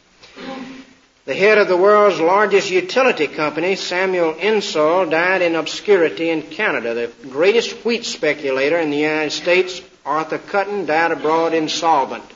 The 1.25 1.35
head 1.35 1.59
of 1.59 1.67
the 1.67 1.77
world's 1.77 2.21
largest 2.21 2.71
utility 2.71 3.27
company, 3.27 3.75
Samuel 3.75 4.35
Insull, 4.35 5.07
died 5.07 5.43
in 5.43 5.57
obscurity 5.57 6.31
in 6.31 6.43
Canada. 6.43 6.95
The 6.95 7.29
greatest 7.29 7.85
wheat 7.85 8.05
speculator 8.05 8.79
in 8.79 8.91
the 8.91 8.99
United 8.99 9.33
States, 9.33 9.81
Arthur 10.07 10.39
Cutten, 10.39 10.87
died 10.87 11.11
abroad 11.11 11.55
insolvent. 11.55 12.32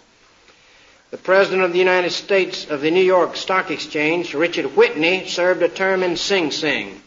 The 1.11 1.17
president 1.19 1.63
of 1.63 1.73
the 1.73 1.79
United 1.79 2.11
States 2.11 2.69
of 2.69 2.81
the 2.81 2.91
New 2.91 3.03
York 3.03 3.37
Stock 3.37 3.71
Exchange, 3.71 4.35
Richard 4.35 4.77
Whitney, 4.77 5.29
served 5.29 5.63
a 5.63 5.69
term 5.69 6.03
in 6.03 6.17
Sing 6.17 6.51
Sing. 6.51 7.01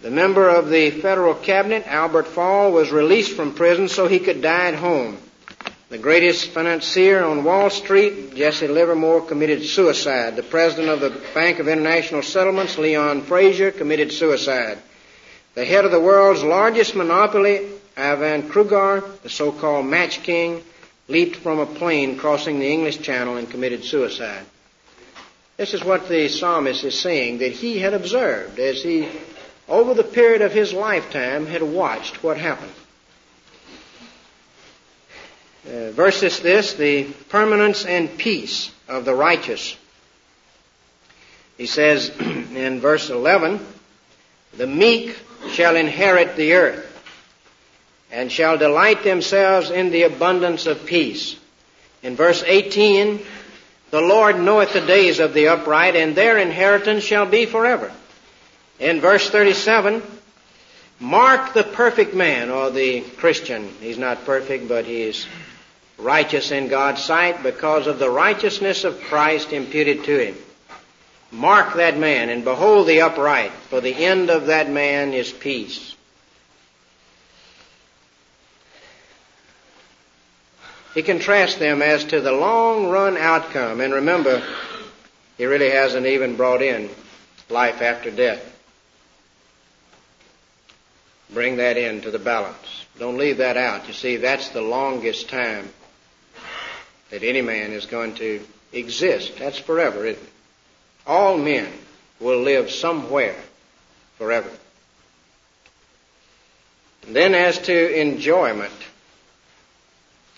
The 0.00 0.10
member 0.10 0.48
of 0.48 0.70
the 0.70 0.90
federal 0.90 1.34
cabinet, 1.34 1.86
Albert 1.86 2.26
Fall, 2.26 2.72
was 2.72 2.90
released 2.90 3.36
from 3.36 3.54
prison 3.54 3.88
so 3.88 4.08
he 4.08 4.18
could 4.18 4.40
die 4.40 4.68
at 4.68 4.74
home. 4.76 5.18
The 5.90 5.98
greatest 5.98 6.48
financier 6.48 7.22
on 7.22 7.44
Wall 7.44 7.68
Street, 7.68 8.34
Jesse 8.34 8.66
Livermore, 8.66 9.20
committed 9.20 9.62
suicide. 9.62 10.34
The 10.36 10.42
president 10.42 10.88
of 10.88 11.00
the 11.00 11.20
Bank 11.34 11.58
of 11.58 11.68
International 11.68 12.22
Settlements, 12.22 12.78
Leon 12.78 13.22
Fraser, 13.22 13.70
committed 13.70 14.10
suicide. 14.10 14.78
The 15.54 15.66
head 15.66 15.84
of 15.84 15.90
the 15.90 16.00
world's 16.00 16.42
largest 16.42 16.94
monopoly, 16.96 17.68
Ivan 17.94 18.48
Kreuger, 18.48 19.04
the 19.22 19.28
so-called 19.28 19.84
Match 19.84 20.22
King, 20.22 20.62
leaped 21.08 21.36
from 21.36 21.58
a 21.58 21.66
plane 21.66 22.16
crossing 22.16 22.58
the 22.58 22.70
English 22.70 23.00
Channel 23.00 23.36
and 23.36 23.50
committed 23.50 23.84
suicide. 23.84 24.44
This 25.56 25.74
is 25.74 25.84
what 25.84 26.08
the 26.08 26.28
psalmist 26.28 26.84
is 26.84 26.98
saying 26.98 27.38
that 27.38 27.52
he 27.52 27.78
had 27.78 27.94
observed 27.94 28.58
as 28.58 28.82
he, 28.82 29.08
over 29.68 29.94
the 29.94 30.04
period 30.04 30.42
of 30.42 30.52
his 30.52 30.72
lifetime, 30.72 31.46
had 31.46 31.62
watched 31.62 32.22
what 32.22 32.36
happened. 32.38 32.72
Uh, 35.64 35.92
versus 35.92 36.40
this, 36.40 36.74
the 36.74 37.04
permanence 37.28 37.84
and 37.84 38.18
peace 38.18 38.72
of 38.88 39.04
the 39.04 39.14
righteous. 39.14 39.76
He 41.56 41.66
says 41.66 42.08
in 42.20 42.80
verse 42.80 43.10
11, 43.10 43.64
the 44.56 44.66
meek 44.66 45.16
shall 45.50 45.76
inherit 45.76 46.36
the 46.36 46.54
earth 46.54 46.91
and 48.12 48.30
shall 48.30 48.58
delight 48.58 49.02
themselves 49.02 49.70
in 49.70 49.90
the 49.90 50.02
abundance 50.02 50.66
of 50.66 50.84
peace. 50.84 51.36
In 52.02 52.14
verse 52.14 52.44
18, 52.46 53.20
the 53.90 54.00
Lord 54.00 54.38
knoweth 54.38 54.74
the 54.74 54.82
days 54.82 55.18
of 55.18 55.34
the 55.34 55.48
upright 55.48 55.96
and 55.96 56.14
their 56.14 56.36
inheritance 56.36 57.04
shall 57.04 57.26
be 57.26 57.46
forever. 57.46 57.90
In 58.78 59.00
verse 59.00 59.30
37, 59.30 60.02
mark 61.00 61.54
the 61.54 61.64
perfect 61.64 62.14
man 62.14 62.50
or 62.50 62.70
the 62.70 63.00
Christian. 63.00 63.68
He's 63.80 63.98
not 63.98 64.26
perfect, 64.26 64.68
but 64.68 64.84
he 64.84 65.02
is 65.02 65.26
righteous 65.98 66.50
in 66.50 66.68
God's 66.68 67.02
sight 67.02 67.42
because 67.42 67.86
of 67.86 67.98
the 67.98 68.10
righteousness 68.10 68.84
of 68.84 69.00
Christ 69.02 69.52
imputed 69.52 70.04
to 70.04 70.18
him. 70.18 70.36
Mark 71.30 71.74
that 71.76 71.96
man 71.96 72.28
and 72.28 72.44
behold 72.44 72.86
the 72.86 73.00
upright, 73.00 73.52
for 73.70 73.80
the 73.80 73.94
end 73.94 74.28
of 74.28 74.46
that 74.46 74.68
man 74.70 75.14
is 75.14 75.32
peace. 75.32 75.96
He 80.94 81.02
contrasts 81.02 81.56
them 81.56 81.80
as 81.80 82.04
to 82.06 82.20
the 82.20 82.32
long 82.32 82.88
run 82.88 83.16
outcome, 83.16 83.80
and 83.80 83.94
remember, 83.94 84.42
he 85.38 85.46
really 85.46 85.70
hasn't 85.70 86.06
even 86.06 86.36
brought 86.36 86.60
in 86.60 86.90
life 87.48 87.80
after 87.80 88.10
death. 88.10 88.48
Bring 91.32 91.56
that 91.56 91.78
into 91.78 92.10
the 92.10 92.18
balance. 92.18 92.84
Don't 92.98 93.16
leave 93.16 93.38
that 93.38 93.56
out. 93.56 93.88
You 93.88 93.94
see, 93.94 94.16
that's 94.16 94.50
the 94.50 94.60
longest 94.60 95.30
time 95.30 95.70
that 97.10 97.22
any 97.22 97.40
man 97.40 97.72
is 97.72 97.86
going 97.86 98.14
to 98.16 98.42
exist. 98.72 99.38
That's 99.38 99.58
forever, 99.58 100.04
isn't 100.04 100.22
it? 100.22 100.28
All 101.06 101.38
men 101.38 101.72
will 102.20 102.40
live 102.40 102.70
somewhere 102.70 103.36
forever. 104.18 104.50
And 107.06 107.16
then 107.16 107.34
as 107.34 107.58
to 107.60 108.00
enjoyment, 108.00 108.72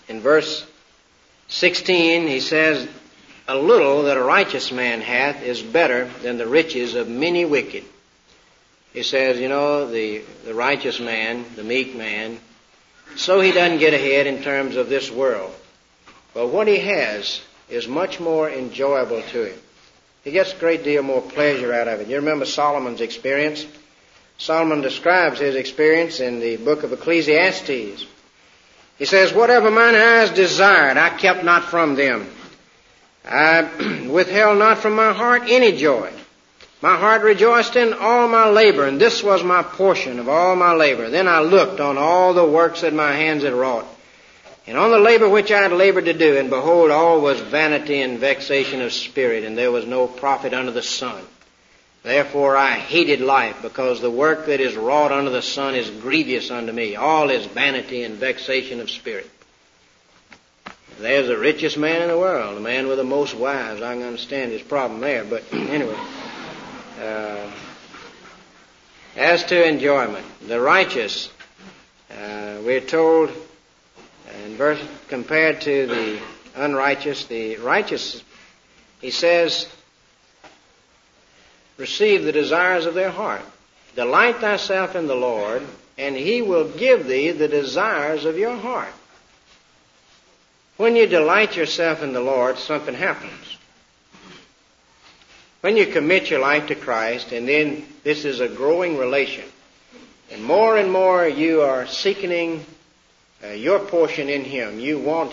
in 0.07 0.21
verse 0.21 0.65
16 1.47 2.27
he 2.27 2.39
says, 2.39 2.87
A 3.47 3.57
little 3.57 4.03
that 4.03 4.17
a 4.17 4.23
righteous 4.23 4.71
man 4.71 5.01
hath 5.01 5.43
is 5.43 5.61
better 5.61 6.05
than 6.21 6.37
the 6.37 6.47
riches 6.47 6.95
of 6.95 7.07
many 7.07 7.45
wicked. 7.45 7.83
He 8.93 9.03
says, 9.03 9.39
you 9.39 9.49
know, 9.49 9.89
the, 9.89 10.21
the 10.45 10.53
righteous 10.53 10.99
man, 10.99 11.45
the 11.55 11.63
meek 11.63 11.95
man, 11.95 12.39
so 13.17 13.41
he 13.41 13.51
doesn't 13.51 13.79
get 13.79 13.93
ahead 13.93 14.25
in 14.25 14.41
terms 14.41 14.77
of 14.77 14.89
this 14.89 15.11
world. 15.11 15.53
But 16.33 16.47
what 16.47 16.67
he 16.67 16.79
has 16.79 17.41
is 17.69 17.87
much 17.87 18.19
more 18.19 18.49
enjoyable 18.49 19.21
to 19.21 19.51
him. 19.51 19.59
He 20.23 20.31
gets 20.31 20.53
a 20.53 20.57
great 20.57 20.83
deal 20.83 21.03
more 21.03 21.21
pleasure 21.21 21.73
out 21.73 21.87
of 21.87 22.01
it. 22.01 22.07
You 22.07 22.15
remember 22.17 22.45
Solomon's 22.45 23.01
experience? 23.01 23.65
Solomon 24.37 24.81
describes 24.81 25.39
his 25.39 25.55
experience 25.55 26.19
in 26.19 26.39
the 26.39 26.57
book 26.57 26.83
of 26.83 26.91
Ecclesiastes. 26.91 28.05
He 28.97 29.05
says, 29.05 29.33
Whatever 29.33 29.71
mine 29.71 29.95
eyes 29.95 30.31
desired, 30.31 30.97
I 30.97 31.09
kept 31.09 31.43
not 31.43 31.65
from 31.65 31.95
them. 31.95 32.29
I 33.25 34.07
withheld 34.09 34.59
not 34.59 34.79
from 34.79 34.93
my 34.93 35.13
heart 35.13 35.43
any 35.47 35.77
joy. 35.77 36.11
My 36.81 36.97
heart 36.97 37.23
rejoiced 37.23 37.75
in 37.75 37.93
all 37.93 38.27
my 38.27 38.49
labor, 38.49 38.85
and 38.85 38.99
this 38.99 39.23
was 39.23 39.43
my 39.43 39.63
portion 39.63 40.19
of 40.19 40.29
all 40.29 40.55
my 40.55 40.73
labor. 40.73 41.09
Then 41.09 41.27
I 41.27 41.39
looked 41.39 41.79
on 41.79 41.97
all 41.97 42.33
the 42.33 42.45
works 42.45 42.81
that 42.81 42.93
my 42.93 43.13
hands 43.13 43.43
had 43.43 43.53
wrought 43.53 43.87
and 44.67 44.77
on 44.77 44.89
the 44.89 44.99
labor 44.99 45.29
which 45.29 45.51
I 45.51 45.61
had 45.61 45.71
labored 45.71 46.05
to 46.05 46.13
do, 46.13 46.37
and 46.37 46.49
behold, 46.49 46.89
all 46.89 47.21
was 47.21 47.39
vanity 47.39 48.01
and 48.01 48.19
vexation 48.19 48.81
of 48.81 48.93
spirit, 48.93 49.43
and 49.43 49.57
there 49.57 49.71
was 49.71 49.85
no 49.85 50.07
profit 50.07 50.53
under 50.53 50.71
the 50.71 50.81
sun. 50.81 51.21
Therefore 52.05 52.55
I 52.55 52.73
hated 52.73 53.19
life, 53.19 53.63
because 53.63 53.99
the 53.99 54.11
work 54.11 54.45
that 54.45 54.59
is 54.59 54.75
wrought 54.75 55.11
under 55.11 55.31
the 55.31 55.41
sun 55.41 55.73
is 55.73 55.89
grievous 55.89 56.51
unto 56.51 56.71
me. 56.71 56.95
All 56.95 57.31
is 57.31 57.47
vanity 57.47 58.03
and 58.03 58.13
vexation 58.13 58.79
of 58.79 58.91
spirit. 58.91 59.27
There's 60.99 61.25
the 61.27 61.37
richest 61.37 61.79
man 61.79 62.03
in 62.03 62.09
the 62.09 62.17
world, 62.19 62.57
the 62.57 62.61
man 62.61 62.87
with 62.87 62.99
the 62.99 63.03
most 63.03 63.33
wives. 63.33 63.81
I 63.81 63.95
can 63.95 64.03
understand 64.03 64.51
his 64.51 64.61
problem 64.61 65.01
there, 65.01 65.25
but 65.25 65.43
anyway. 65.51 65.97
Uh, 67.01 67.51
as 69.15 69.43
to 69.45 69.67
enjoyment, 69.67 70.27
the 70.47 70.61
righteous, 70.61 71.31
uh, 72.11 72.59
we're 72.63 72.81
told 72.81 73.31
in 74.45 74.57
verse 74.57 74.79
compared 75.07 75.61
to 75.61 75.87
the 75.87 76.19
unrighteous, 76.55 77.25
the 77.25 77.57
righteous, 77.57 78.23
he 79.01 79.09
says, 79.09 79.67
receive 81.77 82.23
the 82.23 82.31
desires 82.31 82.85
of 82.85 82.93
their 82.93 83.11
heart. 83.11 83.41
Delight 83.95 84.37
thyself 84.37 84.95
in 84.95 85.07
the 85.07 85.15
Lord, 85.15 85.63
and 85.97 86.15
he 86.15 86.41
will 86.41 86.69
give 86.69 87.07
thee 87.07 87.31
the 87.31 87.47
desires 87.47 88.25
of 88.25 88.37
your 88.37 88.55
heart. 88.55 88.93
When 90.77 90.95
you 90.95 91.07
delight 91.07 91.55
yourself 91.55 92.03
in 92.03 92.11
the 92.11 92.21
Lord, 92.21 92.57
something 92.57 92.95
happens. 92.95 93.57
When 95.61 95.77
you 95.77 95.87
commit 95.87 96.29
your 96.29 96.41
life 96.41 96.67
to 96.67 96.75
Christ, 96.75 97.31
and 97.31 97.47
then 97.47 97.85
this 98.03 98.25
is 98.25 98.39
a 98.39 98.49
growing 98.49 98.97
relation, 98.97 99.45
and 100.31 100.43
more 100.43 100.77
and 100.77 100.91
more 100.91 101.27
you 101.27 101.61
are 101.61 101.87
seeking 101.87 102.65
uh, 103.43 103.47
your 103.49 103.79
portion 103.79 104.29
in 104.29 104.43
Him. 104.43 104.79
You 104.79 104.99
want 104.99 105.31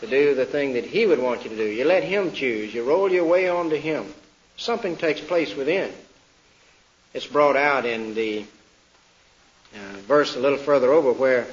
to 0.00 0.06
do 0.06 0.34
the 0.34 0.44
thing 0.44 0.74
that 0.74 0.84
He 0.84 1.06
would 1.06 1.18
want 1.18 1.44
you 1.44 1.50
to 1.50 1.56
do. 1.56 1.64
You 1.64 1.84
let 1.84 2.04
Him 2.04 2.32
choose. 2.32 2.74
You 2.74 2.84
roll 2.84 3.10
your 3.10 3.24
way 3.24 3.48
onto 3.48 3.76
Him. 3.76 4.06
Something 4.56 4.96
takes 4.96 5.20
place 5.20 5.54
within. 5.54 5.92
It's 7.12 7.26
brought 7.26 7.56
out 7.56 7.86
in 7.86 8.14
the 8.14 8.44
uh, 9.74 9.96
verse 10.06 10.36
a 10.36 10.40
little 10.40 10.58
further 10.58 10.92
over 10.92 11.12
where 11.12 11.46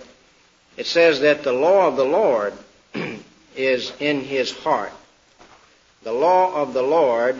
it 0.77 0.85
says 0.85 1.21
that 1.21 1.43
the 1.43 1.53
law 1.53 1.87
of 1.87 1.97
the 1.97 2.05
Lord 2.05 2.53
is 3.55 3.91
in 3.99 4.21
his 4.21 4.51
heart. 4.51 4.93
The 6.03 6.13
law 6.13 6.55
of 6.55 6.73
the 6.73 6.81
Lord, 6.81 7.35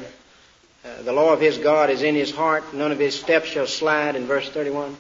uh, 0.86 1.02
the 1.04 1.14
law 1.14 1.34
of 1.34 1.42
his 1.42 1.58
God 1.58 1.90
is 1.90 2.04
in 2.04 2.16
his 2.16 2.32
heart. 2.32 2.74
None 2.74 2.92
of 2.92 3.00
his 3.00 3.20
steps 3.20 3.48
shall 3.48 3.68
slide 3.68 4.16
in 4.16 4.26
verse 4.26 4.50
31. 4.50 4.96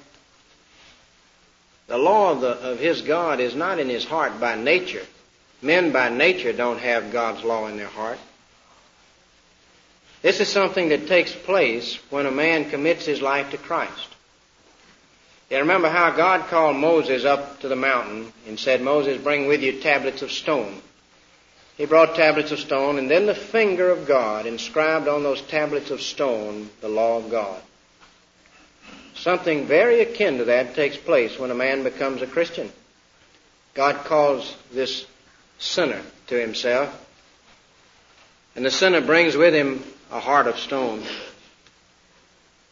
The 1.87 1.97
law 1.97 2.31
of, 2.31 2.41
the, 2.41 2.71
of 2.71 2.79
his 2.79 3.01
God 3.01 3.39
is 3.39 3.53
not 3.53 3.77
in 3.77 3.89
his 3.89 4.05
heart 4.05 4.39
by 4.39 4.55
nature. 4.55 5.05
Men 5.61 5.91
by 5.91 6.09
nature 6.09 6.53
don't 6.53 6.79
have 6.79 7.11
God's 7.11 7.43
law 7.43 7.67
in 7.67 7.77
their 7.77 7.87
heart. 7.87 8.17
This 10.21 10.39
is 10.39 10.47
something 10.47 10.89
that 10.89 11.07
takes 11.07 11.33
place 11.33 11.97
when 12.09 12.25
a 12.25 12.31
man 12.31 12.69
commits 12.69 13.05
his 13.05 13.21
life 13.21 13.51
to 13.51 13.57
Christ. 13.57 14.07
You 15.49 15.57
remember 15.57 15.89
how 15.89 16.11
God 16.11 16.47
called 16.47 16.77
Moses 16.77 17.25
up 17.25 17.59
to 17.61 17.67
the 17.67 17.75
mountain 17.75 18.31
and 18.47 18.59
said, 18.59 18.81
Moses, 18.81 19.21
bring 19.21 19.47
with 19.47 19.61
you 19.61 19.81
tablets 19.81 20.21
of 20.21 20.31
stone. 20.31 20.81
He 21.75 21.85
brought 21.85 22.15
tablets 22.15 22.51
of 22.51 22.59
stone, 22.59 22.99
and 22.99 23.09
then 23.09 23.25
the 23.25 23.35
finger 23.35 23.89
of 23.89 24.07
God 24.07 24.45
inscribed 24.45 25.07
on 25.07 25.23
those 25.23 25.41
tablets 25.41 25.89
of 25.89 26.01
stone 26.01 26.69
the 26.79 26.87
law 26.87 27.17
of 27.17 27.31
God. 27.31 27.59
Something 29.15 29.65
very 29.65 30.01
akin 30.01 30.37
to 30.37 30.45
that 30.45 30.75
takes 30.75 30.97
place 30.97 31.37
when 31.37 31.51
a 31.51 31.55
man 31.55 31.83
becomes 31.83 32.21
a 32.21 32.27
Christian. 32.27 32.71
God 33.73 34.05
calls 34.05 34.55
this 34.71 35.05
sinner 35.57 36.01
to 36.27 36.39
himself, 36.39 36.95
and 38.55 38.63
the 38.63 38.71
sinner 38.71 39.01
brings 39.01 39.35
with 39.35 39.53
him 39.53 39.83
a 40.11 40.19
heart 40.19 40.47
of 40.47 40.59
stone. 40.59 41.03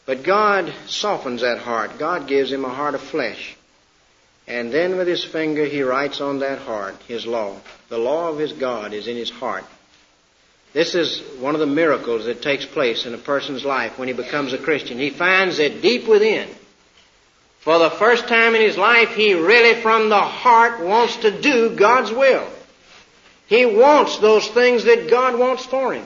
But 0.05 0.23
God 0.23 0.73
softens 0.87 1.41
that 1.41 1.59
heart. 1.59 1.97
God 1.97 2.27
gives 2.27 2.51
him 2.51 2.65
a 2.65 2.69
heart 2.69 2.95
of 2.95 3.01
flesh. 3.01 3.55
And 4.47 4.71
then 4.71 4.97
with 4.97 5.07
his 5.07 5.23
finger 5.23 5.65
he 5.65 5.83
writes 5.83 6.19
on 6.21 6.39
that 6.39 6.59
heart 6.59 6.95
his 7.07 7.25
law. 7.25 7.59
The 7.89 7.97
law 7.97 8.29
of 8.29 8.39
his 8.39 8.53
God 8.53 8.93
is 8.93 9.07
in 9.07 9.15
his 9.15 9.29
heart. 9.29 9.63
This 10.73 10.95
is 10.95 11.21
one 11.39 11.55
of 11.55 11.59
the 11.59 11.67
miracles 11.67 12.25
that 12.25 12.41
takes 12.41 12.65
place 12.65 13.05
in 13.05 13.13
a 13.13 13.19
person's 13.19 13.63
life 13.63 13.97
when 13.97 14.07
he 14.07 14.13
becomes 14.13 14.53
a 14.53 14.57
Christian. 14.57 14.99
He 14.99 15.09
finds 15.09 15.57
that 15.57 15.81
deep 15.81 16.07
within, 16.07 16.47
for 17.59 17.79
the 17.79 17.89
first 17.89 18.27
time 18.27 18.55
in 18.55 18.61
his 18.61 18.77
life, 18.77 19.09
he 19.09 19.33
really 19.33 19.81
from 19.81 20.09
the 20.09 20.21
heart 20.21 20.79
wants 20.79 21.17
to 21.17 21.41
do 21.41 21.75
God's 21.75 22.11
will. 22.11 22.47
He 23.47 23.65
wants 23.65 24.19
those 24.19 24.47
things 24.47 24.85
that 24.85 25.09
God 25.09 25.37
wants 25.37 25.65
for 25.65 25.93
him. 25.93 26.05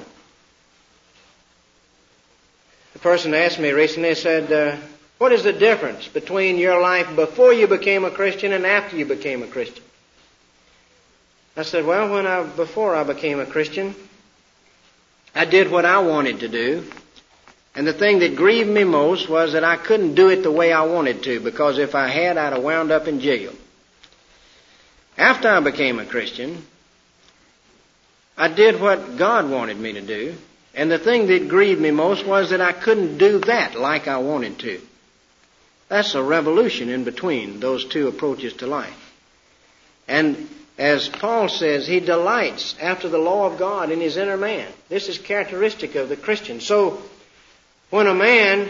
Person 3.03 3.33
asked 3.33 3.59
me 3.59 3.71
recently, 3.71 4.15
said, 4.15 4.49
uh, 4.49 4.77
what 5.17 5.33
is 5.33 5.43
the 5.43 5.51
difference 5.51 6.07
between 6.07 6.57
your 6.57 6.79
life 6.79 7.13
before 7.17 7.51
you 7.51 7.67
became 7.67 8.05
a 8.05 8.11
Christian 8.11 8.53
and 8.53 8.65
after 8.65 8.95
you 8.95 9.05
became 9.05 9.43
a 9.43 9.47
Christian? 9.47 9.83
I 11.57 11.63
said, 11.63 11.85
well, 11.85 12.09
when 12.09 12.25
I, 12.25 12.43
before 12.43 12.95
I 12.95 13.03
became 13.03 13.41
a 13.41 13.45
Christian, 13.45 13.93
I 15.35 15.43
did 15.43 15.69
what 15.69 15.83
I 15.83 15.99
wanted 15.99 16.39
to 16.39 16.47
do. 16.47 16.85
And 17.75 17.85
the 17.85 17.91
thing 17.91 18.19
that 18.19 18.37
grieved 18.37 18.69
me 18.69 18.85
most 18.85 19.27
was 19.27 19.51
that 19.51 19.65
I 19.65 19.75
couldn't 19.75 20.15
do 20.15 20.29
it 20.29 20.41
the 20.41 20.51
way 20.51 20.71
I 20.71 20.83
wanted 20.83 21.23
to, 21.23 21.41
because 21.41 21.79
if 21.79 21.95
I 21.95 22.07
had, 22.07 22.37
I'd 22.37 22.53
have 22.53 22.63
wound 22.63 22.89
up 22.89 23.09
in 23.09 23.19
jail. 23.19 23.51
After 25.17 25.49
I 25.49 25.59
became 25.59 25.99
a 25.99 26.05
Christian, 26.05 26.65
I 28.37 28.47
did 28.47 28.79
what 28.79 29.17
God 29.17 29.49
wanted 29.49 29.77
me 29.77 29.91
to 29.91 30.01
do. 30.01 30.35
And 30.73 30.89
the 30.89 30.97
thing 30.97 31.27
that 31.27 31.49
grieved 31.49 31.79
me 31.79 31.91
most 31.91 32.25
was 32.25 32.49
that 32.49 32.61
I 32.61 32.71
couldn't 32.71 33.17
do 33.17 33.39
that 33.39 33.75
like 33.75 34.07
I 34.07 34.17
wanted 34.17 34.59
to. 34.59 34.81
That's 35.87 36.15
a 36.15 36.23
revolution 36.23 36.89
in 36.89 37.03
between 37.03 37.59
those 37.59 37.85
two 37.85 38.07
approaches 38.07 38.53
to 38.53 38.67
life. 38.67 39.13
And 40.07 40.49
as 40.77 41.07
Paul 41.07 41.49
says, 41.49 41.85
he 41.85 41.99
delights 41.99 42.75
after 42.81 43.07
the 43.07 43.19
law 43.19 43.45
of 43.45 43.59
God 43.59 43.91
in 43.91 44.01
his 44.01 44.17
inner 44.17 44.37
man. 44.37 44.67
This 44.89 45.07
is 45.07 45.17
characteristic 45.19 45.95
of 45.95 46.09
the 46.09 46.17
Christian. 46.17 46.59
So, 46.59 47.01
when 47.91 48.07
a 48.07 48.15
man 48.15 48.69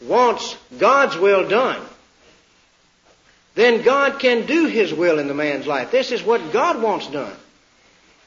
wants 0.00 0.56
God's 0.78 1.16
will 1.16 1.48
done, 1.48 1.84
then 3.56 3.82
God 3.82 4.20
can 4.20 4.46
do 4.46 4.66
his 4.66 4.94
will 4.94 5.18
in 5.18 5.26
the 5.26 5.34
man's 5.34 5.66
life. 5.66 5.90
This 5.90 6.12
is 6.12 6.22
what 6.22 6.52
God 6.52 6.80
wants 6.80 7.08
done. 7.08 7.34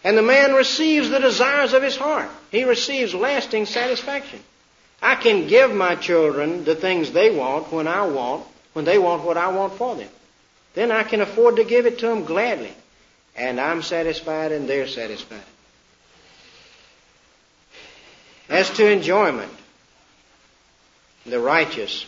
And 0.03 0.17
the 0.17 0.21
man 0.21 0.53
receives 0.53 1.09
the 1.09 1.19
desires 1.19 1.73
of 1.73 1.83
his 1.83 1.95
heart. 1.95 2.29
He 2.51 2.63
receives 2.63 3.13
lasting 3.13 3.65
satisfaction. 3.65 4.39
I 5.01 5.15
can 5.15 5.47
give 5.47 5.73
my 5.73 5.95
children 5.95 6.63
the 6.63 6.75
things 6.75 7.11
they 7.11 7.35
want 7.35 7.71
when 7.71 7.87
I 7.87 8.07
want, 8.07 8.45
when 8.73 8.85
they 8.85 8.97
want 8.97 9.23
what 9.23 9.37
I 9.37 9.49
want 9.49 9.73
for 9.73 9.95
them. 9.95 10.09
Then 10.73 10.91
I 10.91 11.03
can 11.03 11.21
afford 11.21 11.57
to 11.57 11.63
give 11.63 11.85
it 11.85 11.99
to 11.99 12.07
them 12.07 12.23
gladly 12.23 12.73
and 13.37 13.61
I'm 13.61 13.83
satisfied 13.83 14.51
and 14.51 14.67
they're 14.67 14.87
satisfied. 14.87 15.43
As 18.49 18.69
to 18.71 18.89
enjoyment, 18.89 19.51
the 21.25 21.39
righteous, 21.39 22.05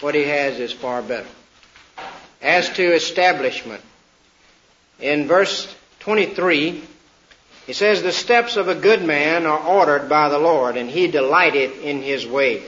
what 0.00 0.14
he 0.14 0.22
has 0.22 0.60
is 0.60 0.72
far 0.72 1.02
better. 1.02 1.28
As 2.40 2.68
to 2.70 2.94
establishment, 2.94 3.82
in 5.00 5.26
verse 5.26 5.74
23, 6.00 6.82
he 7.70 7.74
says, 7.74 8.02
The 8.02 8.10
steps 8.10 8.56
of 8.56 8.66
a 8.66 8.74
good 8.74 9.04
man 9.04 9.46
are 9.46 9.64
ordered 9.64 10.08
by 10.08 10.28
the 10.28 10.40
Lord, 10.40 10.76
and 10.76 10.90
he 10.90 11.06
delighteth 11.06 11.80
in 11.84 12.02
his 12.02 12.26
way. 12.26 12.64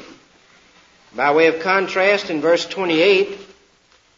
By 1.16 1.34
way 1.34 1.48
of 1.48 1.58
contrast, 1.58 2.30
in 2.30 2.40
verse 2.40 2.64
28, 2.66 3.36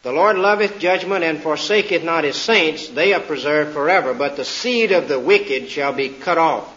the 0.03 0.11
Lord 0.11 0.37
loveth 0.37 0.77
judgment 0.77 1.23
and 1.23 1.41
forsaketh 1.41 2.03
not 2.03 2.23
his 2.23 2.35
saints. 2.35 2.87
They 2.87 3.15
are 3.15 3.19
preserved 3.19 3.73
forever, 3.73 4.13
but 4.13 4.35
the 4.35 4.45
seed 4.45 4.91
of 4.91 5.07
the 5.07 5.19
wicked 5.19 5.71
shall 5.71 5.91
be 5.91 6.09
cut 6.09 6.37
off. 6.37 6.71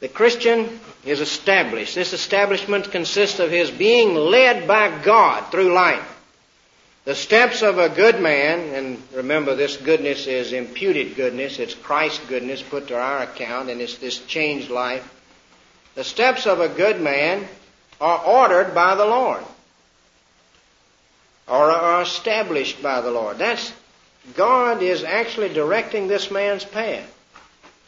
The 0.00 0.08
Christian 0.08 0.80
is 1.04 1.20
established. 1.20 1.94
This 1.94 2.12
establishment 2.12 2.90
consists 2.90 3.38
of 3.38 3.52
his 3.52 3.70
being 3.70 4.16
led 4.16 4.66
by 4.66 5.04
God 5.04 5.52
through 5.52 5.72
life. 5.72 6.13
The 7.04 7.14
steps 7.14 7.60
of 7.60 7.78
a 7.78 7.90
good 7.90 8.18
man, 8.18 8.74
and 8.74 9.02
remember 9.12 9.54
this 9.54 9.76
goodness 9.76 10.26
is 10.26 10.54
imputed 10.54 11.16
goodness, 11.16 11.58
it's 11.58 11.74
Christ's 11.74 12.24
goodness 12.26 12.62
put 12.62 12.88
to 12.88 12.98
our 12.98 13.24
account, 13.24 13.68
and 13.68 13.82
it's 13.82 13.98
this 13.98 14.18
changed 14.20 14.70
life. 14.70 15.06
The 15.96 16.04
steps 16.04 16.46
of 16.46 16.60
a 16.60 16.68
good 16.68 17.02
man 17.02 17.46
are 18.00 18.24
ordered 18.24 18.74
by 18.74 18.94
the 18.94 19.04
Lord 19.04 19.44
or 21.46 21.70
are 21.70 22.02
established 22.02 22.82
by 22.82 23.02
the 23.02 23.10
Lord. 23.10 23.36
That's 23.36 23.70
God 24.34 24.82
is 24.82 25.04
actually 25.04 25.50
directing 25.50 26.08
this 26.08 26.30
man's 26.30 26.64
path 26.64 27.10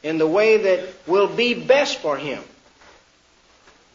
in 0.02 0.18
the 0.18 0.26
way 0.26 0.58
that 0.58 0.88
will 1.06 1.28
be 1.28 1.54
best 1.54 2.00
for 2.00 2.18
him. 2.18 2.42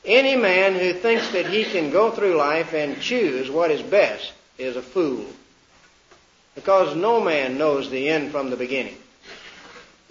Any 0.04 0.36
man 0.36 0.74
who 0.74 0.94
thinks 0.94 1.30
that 1.34 1.46
he 1.46 1.64
can 1.64 1.92
go 1.92 2.10
through 2.10 2.36
life 2.36 2.74
and 2.74 3.00
choose 3.00 3.52
what 3.52 3.70
is 3.70 3.84
best 3.84 4.34
is 4.62 4.76
a 4.76 4.82
fool. 4.82 5.26
Because 6.56 6.96
no 6.96 7.22
man 7.22 7.58
knows 7.58 7.90
the 7.90 8.10
end 8.10 8.32
from 8.32 8.50
the 8.50 8.58
beginning. 8.58 8.98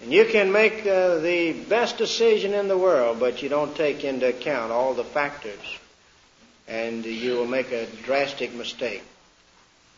And 0.01 0.11
you 0.11 0.25
can 0.25 0.51
make 0.51 0.85
uh, 0.85 1.19
the 1.19 1.53
best 1.69 1.97
decision 1.97 2.53
in 2.53 2.67
the 2.67 2.77
world, 2.77 3.19
but 3.19 3.43
you 3.43 3.49
don't 3.49 3.75
take 3.75 4.03
into 4.03 4.27
account 4.27 4.71
all 4.71 4.93
the 4.93 5.03
factors. 5.03 5.77
And 6.67 7.05
you 7.05 7.33
will 7.33 7.47
make 7.47 7.71
a 7.71 7.85
drastic 8.03 8.53
mistake 8.53 9.03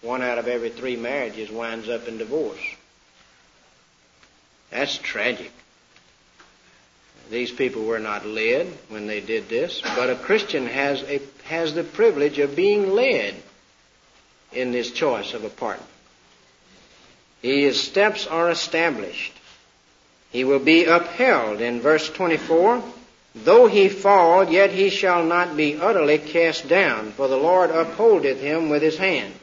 one 0.03 0.21
out 0.21 0.37
of 0.37 0.47
every 0.47 0.69
three 0.69 0.97
marriages 0.97 1.49
winds 1.49 1.89
up 1.89 2.07
in 2.07 2.17
divorce. 2.17 2.59
That's 4.69 4.97
tragic. 4.97 5.51
These 7.31 7.51
people 7.51 7.85
were 7.85 7.99
not 7.99 8.25
led 8.25 8.67
when 8.89 9.07
they 9.07 9.21
did 9.21 9.47
this, 9.47 9.81
but 9.81 10.09
a 10.09 10.15
Christian 10.15 10.67
has 10.67 11.01
a 11.03 11.21
has 11.45 11.73
the 11.73 11.83
privilege 11.83 12.37
of 12.37 12.55
being 12.55 12.91
led 12.91 13.35
in 14.55 14.71
this 14.71 14.91
choice 14.91 15.33
of 15.33 15.43
a 15.43 15.49
partner. 15.49 15.85
His 17.41 17.81
steps 17.81 18.25
are 18.25 18.49
established. 18.49 19.33
He 20.31 20.43
will 20.43 20.59
be 20.59 20.85
upheld 20.85 21.61
in 21.61 21.81
verse 21.81 22.09
24. 22.09 22.83
Though 23.35 23.67
he 23.67 23.89
fall, 23.89 24.49
yet 24.51 24.71
he 24.71 24.89
shall 24.89 25.25
not 25.25 25.57
be 25.57 25.77
utterly 25.77 26.19
cast 26.19 26.67
down, 26.67 27.11
for 27.11 27.27
the 27.27 27.37
Lord 27.37 27.71
upholdeth 27.71 28.39
him 28.39 28.69
with 28.69 28.81
his 28.81 28.97
hand. 28.97 29.33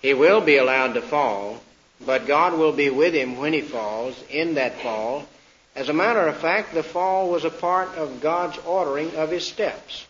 He 0.00 0.14
will 0.14 0.40
be 0.40 0.56
allowed 0.56 0.94
to 0.94 1.02
fall, 1.02 1.62
but 2.04 2.26
God 2.26 2.58
will 2.58 2.72
be 2.72 2.90
with 2.90 3.14
him 3.14 3.36
when 3.36 3.52
he 3.52 3.60
falls, 3.60 4.22
in 4.30 4.54
that 4.54 4.80
fall. 4.80 5.26
As 5.74 5.88
a 5.88 5.92
matter 5.94 6.26
of 6.26 6.36
fact, 6.38 6.74
the 6.74 6.82
fall 6.82 7.30
was 7.30 7.44
a 7.44 7.50
part 7.50 7.94
of 7.96 8.20
God's 8.20 8.58
ordering 8.58 9.14
of 9.16 9.30
his 9.30 9.46
steps. 9.46 10.06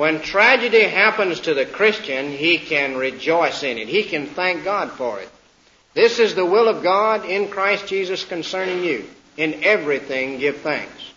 When 0.00 0.22
tragedy 0.22 0.84
happens 0.84 1.40
to 1.40 1.52
the 1.52 1.66
Christian, 1.66 2.32
he 2.32 2.56
can 2.56 2.96
rejoice 2.96 3.62
in 3.62 3.76
it. 3.76 3.86
He 3.86 4.04
can 4.04 4.28
thank 4.28 4.64
God 4.64 4.92
for 4.92 5.20
it. 5.20 5.28
This 5.92 6.18
is 6.18 6.34
the 6.34 6.46
will 6.46 6.68
of 6.68 6.82
God 6.82 7.26
in 7.26 7.48
Christ 7.48 7.86
Jesus 7.86 8.24
concerning 8.24 8.82
you. 8.82 9.04
In 9.36 9.62
everything 9.62 10.38
give 10.38 10.62
thanks. 10.62 11.12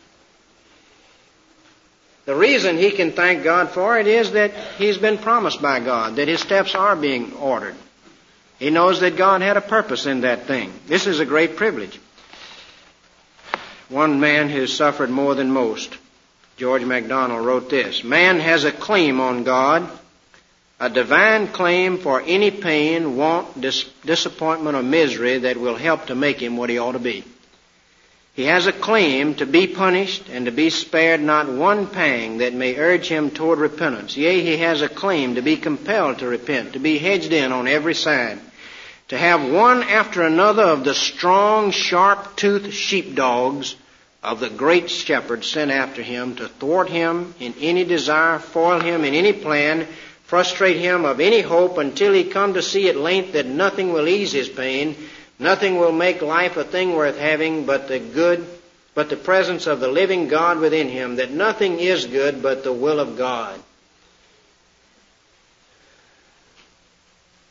The 2.26 2.36
reason 2.36 2.78
he 2.78 2.91
can 2.91 3.13
thank 3.13 3.46
God 3.46 3.69
for 3.69 3.98
it 3.98 4.06
is 4.06 4.34
that 4.34 4.52
he's 4.78 4.98
been 4.98 5.17
promised 5.17 5.62
by 5.62 5.80
God, 5.80 6.17
that 6.17 6.28
his 6.28 6.41
steps 6.41 6.76
are 6.76 6.98
being 6.98 7.32
ordered. 7.36 7.76
He 8.60 8.69
knows 8.69 9.00
that 9.00 9.15
God 9.15 9.41
had 9.41 9.56
a 9.56 9.62
purpose 9.62 10.06
in 10.08 10.22
that 10.22 10.46
thing. 10.46 10.74
This 10.88 11.08
is 11.08 11.22
a 11.22 11.26
great 11.26 11.56
privilege. 11.56 12.02
One 13.88 14.19
man 14.19 14.50
who 14.50 14.67
suffered 14.67 15.10
more 15.10 15.36
than 15.36 15.52
most, 15.52 15.98
George 16.58 16.84
MacDonald, 16.84 17.46
wrote 17.46 17.70
this 17.70 18.04
Man 18.04 18.39
has 18.39 18.63
a 18.63 18.72
claim 18.72 19.20
on 19.20 19.44
God, 19.44 19.89
a 20.80 20.89
divine 20.89 21.48
claim 21.48 21.98
for 21.98 22.22
any 22.22 22.52
pain, 22.52 23.18
want, 23.18 23.60
dis- 23.60 23.86
disappointment, 24.06 24.78
or 24.78 24.84
misery 24.84 25.39
that 25.39 25.58
will 25.58 25.76
help 25.76 26.08
to 26.08 26.16
make 26.16 26.39
him 26.39 26.58
what 26.58 26.70
he 26.70 26.78
ought 26.78 26.92
to 26.92 27.00
be. 27.00 27.24
He 28.36 28.46
has 28.46 28.66
a 28.66 28.72
claim 28.74 29.36
to 29.36 29.46
be 29.46 29.68
punished 29.68 30.28
and 30.30 30.46
to 30.46 30.52
be 30.52 30.72
spared 30.72 31.22
not 31.22 31.48
one 31.52 31.86
pang 31.86 32.39
that 32.39 32.54
may 32.54 32.76
urge 32.78 33.08
him 33.08 33.30
toward 33.30 33.60
repentance. 33.60 34.18
Yea, 34.18 34.42
he 34.42 34.58
has 34.58 34.82
a 34.82 34.89
claim 34.89 35.36
to 35.36 35.42
be 35.42 35.56
compelled 35.56 36.20
to 36.20 36.28
repent, 36.28 36.74
to 36.74 36.80
be 36.80 36.98
hedged 36.98 37.32
in 37.32 37.52
on 37.52 37.68
every 37.68 37.94
side, 37.94 38.39
to 39.10 39.18
have 39.18 39.52
one 39.52 39.84
after 39.84 40.24
another 40.24 40.63
of 40.63 40.84
the 40.84 40.96
strong, 40.96 41.70
sharp-toothed 41.70 42.74
sheepdogs 42.74 43.76
of 44.23 44.39
the 44.39 44.49
great 44.49 44.89
shepherd 44.89 45.43
sent 45.43 45.69
after 45.69 46.01
him 46.01 46.36
to 46.38 46.47
thwart 46.47 46.89
him 46.89 47.36
in 47.39 47.53
any 47.59 47.83
desire, 47.83 48.39
foil 48.39 48.79
him 48.79 49.03
in 49.03 49.13
any 49.13 49.33
plan, 49.33 49.88
frustrate 50.23 50.77
him 50.77 51.05
of 51.05 51.19
any 51.19 51.41
hope 51.41 51.77
until 51.77 52.13
he 52.13 52.23
come 52.23 52.53
to 52.53 52.62
see 52.62 52.89
at 52.89 52.95
length 52.95 53.33
that 53.33 53.45
nothing 53.45 53.91
will 53.91 54.07
ease 54.07 54.31
his 54.31 54.49
pain, 54.49 54.95
Nothing 55.39 55.77
will 55.77 55.91
make 55.91 56.21
life 56.21 56.57
a 56.57 56.63
thing 56.63 56.93
worth 56.93 57.17
having 57.17 57.65
but 57.65 57.88
the 57.88 57.99
good, 57.99 58.47
but 58.93 59.09
the 59.09 59.17
presence 59.17 59.67
of 59.67 59.79
the 59.79 59.88
living 59.88 60.27
God 60.27 60.59
within 60.59 60.89
him, 60.89 61.17
that 61.17 61.31
nothing 61.31 61.79
is 61.79 62.05
good 62.05 62.41
but 62.41 62.63
the 62.63 62.73
will 62.73 62.99
of 62.99 63.17
God. 63.17 63.59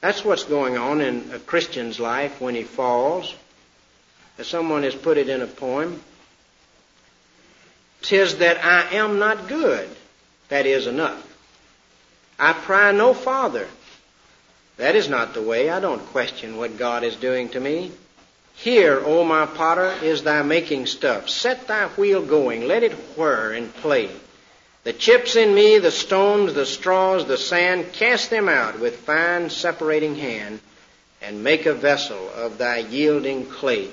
That's 0.01 0.25
what's 0.25 0.45
going 0.45 0.79
on 0.79 1.01
in 1.01 1.31
a 1.33 1.39
Christian's 1.39 2.01
life 2.01 2.41
when 2.41 2.55
he 2.55 2.63
falls. 2.63 3.35
As 4.39 4.47
someone 4.47 4.83
has 4.83 4.95
put 4.95 5.19
it 5.19 5.29
in 5.29 5.43
a 5.43 5.47
poem, 5.47 6.01
tis 8.03 8.39
that 8.39 8.65
I 8.65 8.97
am 8.97 9.19
not 9.19 9.49
good. 9.49 9.89
That 10.49 10.67
is 10.67 10.87
enough. 10.87 11.29
I 12.39 12.53
pry 12.53 12.93
no 12.93 13.15
farther. 13.15 13.69
That 14.77 14.97
is 14.97 15.09
not 15.09 15.35
the 15.35 15.43
way. 15.43 15.71
I 15.71 15.81
don't 15.81 16.05
question 16.07 16.57
what 16.57 16.79
God 16.79 17.05
is 17.05 17.17
doing 17.17 17.49
to 17.51 17.61
me. 17.61 17.93
Here, 18.55 19.01
O 19.05 19.25
my 19.25 19.47
potter, 19.47 19.95
is 20.03 20.23
thy 20.23 20.43
making 20.43 20.87
stuff. 20.87 21.29
Set 21.29 21.67
thy 21.69 21.87
wheel 21.89 22.23
going. 22.23 22.67
Let 22.67 22.83
it 22.83 22.93
whir 23.17 23.53
and 23.53 23.75
play. 23.77 24.11
The 24.85 24.93
chips 24.93 25.37
in 25.37 25.55
me, 25.55 25.79
the 25.79 25.93
stones, 25.93 26.55
the 26.55 26.67
straws, 26.67 27.25
the 27.27 27.39
sand, 27.39 27.93
cast 27.93 28.31
them 28.31 28.49
out 28.49 28.81
with 28.81 28.97
fine 28.97 29.49
separating 29.49 30.17
hand 30.17 30.61
and 31.21 31.45
make 31.45 31.67
a 31.67 31.75
vessel 31.75 32.31
of 32.31 32.59
thy 32.59 32.79
yielding 32.79 33.47
clay. 33.47 33.91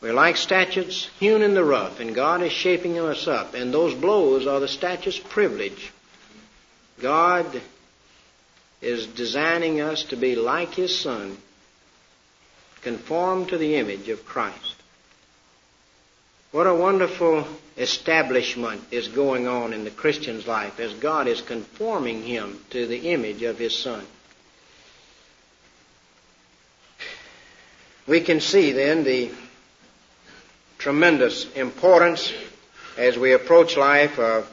We're 0.00 0.12
like 0.12 0.36
statues 0.36 1.08
hewn 1.18 1.42
in 1.42 1.54
the 1.54 1.64
rough, 1.64 2.00
and 2.00 2.14
God 2.14 2.42
is 2.42 2.52
shaping 2.52 2.98
us 2.98 3.26
up, 3.26 3.54
and 3.54 3.72
those 3.72 3.94
blows 3.94 4.46
are 4.46 4.60
the 4.60 4.68
statue's 4.68 5.18
privilege. 5.18 5.92
God 7.00 7.62
is 8.82 9.06
designing 9.06 9.80
us 9.80 10.04
to 10.04 10.16
be 10.16 10.36
like 10.36 10.74
His 10.74 10.98
Son, 10.98 11.38
conformed 12.82 13.48
to 13.48 13.58
the 13.58 13.76
image 13.76 14.08
of 14.08 14.26
Christ. 14.26 14.76
What 16.52 16.66
a 16.66 16.74
wonderful 16.74 17.46
establishment 17.76 18.82
is 18.90 19.08
going 19.08 19.46
on 19.46 19.72
in 19.72 19.84
the 19.84 19.90
Christian's 19.90 20.46
life 20.46 20.78
as 20.78 20.94
God 20.94 21.26
is 21.26 21.40
conforming 21.42 22.22
him 22.22 22.60
to 22.70 22.86
the 22.86 23.10
image 23.10 23.42
of 23.42 23.58
His 23.58 23.76
Son. 23.76 24.04
We 28.06 28.20
can 28.20 28.40
see 28.40 28.72
then 28.72 29.04
the 29.04 29.32
tremendous 30.78 31.50
importance 31.52 32.32
as 32.96 33.18
we 33.18 33.32
approach 33.32 33.76
life 33.76 34.18
of 34.18 34.50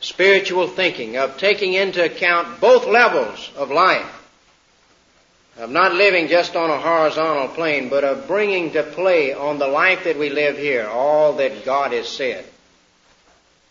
spiritual 0.00 0.66
thinking, 0.66 1.16
of 1.16 1.36
taking 1.36 1.74
into 1.74 2.04
account 2.04 2.60
both 2.60 2.86
levels 2.86 3.50
of 3.56 3.70
life, 3.70 4.16
of 5.58 5.70
not 5.70 5.94
living 5.94 6.28
just 6.28 6.56
on 6.56 6.70
a 6.70 6.78
horizontal 6.78 7.48
plane, 7.48 7.88
but 7.88 8.02
of 8.02 8.26
bringing 8.26 8.72
to 8.72 8.82
play 8.82 9.34
on 9.34 9.58
the 9.58 9.68
life 9.68 10.04
that 10.04 10.18
we 10.18 10.30
live 10.30 10.56
here 10.56 10.86
all 10.86 11.34
that 11.34 11.64
God 11.64 11.92
has 11.92 12.08
said 12.08 12.44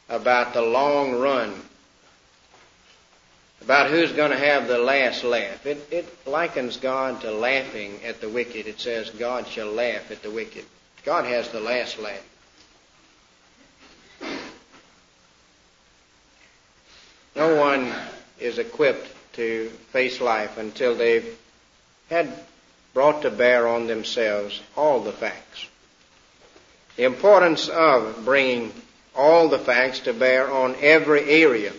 about 0.07 0.53
the 0.53 0.61
long 0.61 1.13
run, 1.13 1.53
about 3.61 3.89
who's 3.89 4.11
going 4.11 4.31
to 4.31 4.37
have 4.37 4.67
the 4.67 4.77
last 4.77 5.23
laugh. 5.23 5.65
It, 5.65 5.87
it 5.91 6.27
likens 6.27 6.77
God 6.77 7.21
to 7.21 7.31
laughing 7.31 7.99
at 8.05 8.21
the 8.21 8.29
wicked. 8.29 8.67
It 8.67 8.79
says 8.79 9.09
God 9.09 9.47
shall 9.47 9.71
laugh 9.71 10.11
at 10.11 10.21
the 10.21 10.31
wicked. 10.31 10.65
God 11.05 11.25
has 11.25 11.49
the 11.49 11.59
last 11.59 11.99
laugh. 11.99 12.25
No 17.35 17.55
one 17.55 17.93
is 18.39 18.59
equipped 18.59 19.07
to 19.33 19.69
face 19.91 20.19
life 20.19 20.57
until 20.57 20.95
they've 20.95 21.37
had 22.09 22.33
brought 22.93 23.21
to 23.21 23.31
bear 23.31 23.67
on 23.67 23.87
themselves 23.87 24.61
all 24.75 24.99
the 24.99 25.13
facts. 25.13 25.67
The 26.97 27.03
importance 27.03 27.69
of 27.69 28.25
bringing 28.25 28.73
all 29.15 29.47
the 29.47 29.59
facts 29.59 29.99
to 29.99 30.13
bear 30.13 30.51
on 30.51 30.75
every 30.81 31.23
area. 31.29 31.71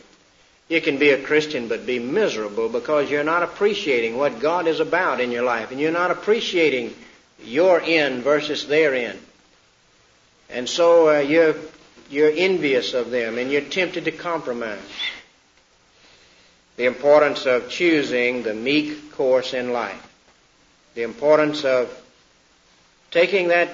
You 0.68 0.80
can 0.80 0.98
be 0.98 1.10
a 1.10 1.22
Christian 1.22 1.68
but 1.68 1.84
be 1.84 1.98
miserable 1.98 2.68
because 2.68 3.10
you're 3.10 3.24
not 3.24 3.42
appreciating 3.42 4.16
what 4.16 4.40
God 4.40 4.66
is 4.66 4.80
about 4.80 5.20
in 5.20 5.30
your 5.30 5.42
life 5.42 5.72
and 5.72 5.80
you're 5.80 5.90
not 5.90 6.10
appreciating 6.10 6.94
your 7.44 7.80
end 7.80 8.22
versus 8.22 8.66
their 8.66 8.94
end. 8.94 9.18
And 10.48 10.68
so 10.68 11.08
uh, 11.08 11.20
you're, 11.20 11.54
you're 12.10 12.32
envious 12.34 12.94
of 12.94 13.10
them 13.10 13.38
and 13.38 13.50
you're 13.50 13.60
tempted 13.62 14.04
to 14.06 14.12
compromise 14.12 14.80
the 16.76 16.86
importance 16.86 17.44
of 17.46 17.68
choosing 17.68 18.42
the 18.42 18.54
meek 18.54 19.12
course 19.12 19.52
in 19.52 19.70
life, 19.72 20.02
the 20.94 21.02
importance 21.02 21.64
of 21.64 21.94
taking 23.10 23.48
that, 23.48 23.68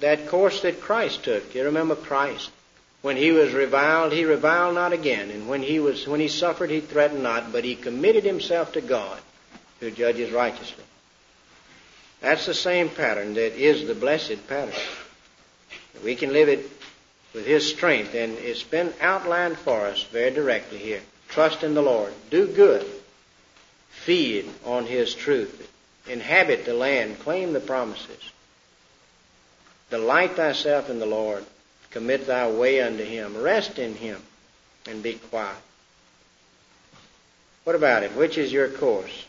that 0.00 0.26
course 0.26 0.62
that 0.62 0.80
Christ 0.80 1.24
took. 1.24 1.54
You 1.54 1.64
remember 1.64 1.94
Christ? 1.94 2.50
When 3.02 3.18
he 3.18 3.32
was 3.32 3.52
reviled, 3.52 4.14
he 4.14 4.24
reviled 4.24 4.74
not 4.74 4.94
again. 4.94 5.30
And 5.30 5.46
when 5.46 5.62
he 5.62 5.78
was, 5.78 6.08
when 6.08 6.20
he 6.20 6.28
suffered, 6.28 6.70
he 6.70 6.80
threatened 6.80 7.22
not, 7.22 7.52
but 7.52 7.62
he 7.62 7.74
committed 7.74 8.24
himself 8.24 8.72
to 8.72 8.80
God, 8.80 9.20
who 9.80 9.90
judges 9.90 10.32
righteously. 10.32 10.84
That's 12.24 12.46
the 12.46 12.54
same 12.54 12.88
pattern 12.88 13.34
that 13.34 13.52
is 13.54 13.86
the 13.86 13.94
blessed 13.94 14.48
pattern. 14.48 14.72
We 16.02 16.16
can 16.16 16.32
live 16.32 16.48
it 16.48 16.70
with 17.34 17.44
His 17.44 17.68
strength, 17.68 18.14
and 18.14 18.38
it's 18.38 18.62
been 18.62 18.94
outlined 18.98 19.58
for 19.58 19.84
us 19.84 20.04
very 20.04 20.30
directly 20.30 20.78
here. 20.78 21.02
Trust 21.28 21.62
in 21.62 21.74
the 21.74 21.82
Lord. 21.82 22.14
Do 22.30 22.46
good. 22.46 22.86
Feed 23.90 24.48
on 24.64 24.86
His 24.86 25.14
truth. 25.14 25.70
Inhabit 26.08 26.64
the 26.64 26.72
land. 26.72 27.18
Claim 27.18 27.52
the 27.52 27.60
promises. 27.60 28.30
Delight 29.90 30.34
thyself 30.34 30.88
in 30.88 31.00
the 31.00 31.06
Lord. 31.06 31.44
Commit 31.90 32.26
thy 32.26 32.50
way 32.50 32.80
unto 32.80 33.04
Him. 33.04 33.36
Rest 33.36 33.78
in 33.78 33.96
Him 33.96 34.22
and 34.86 35.02
be 35.02 35.14
quiet. 35.14 35.58
What 37.64 37.76
about 37.76 38.02
it? 38.02 38.16
Which 38.16 38.38
is 38.38 38.50
your 38.50 38.70
course? 38.70 39.26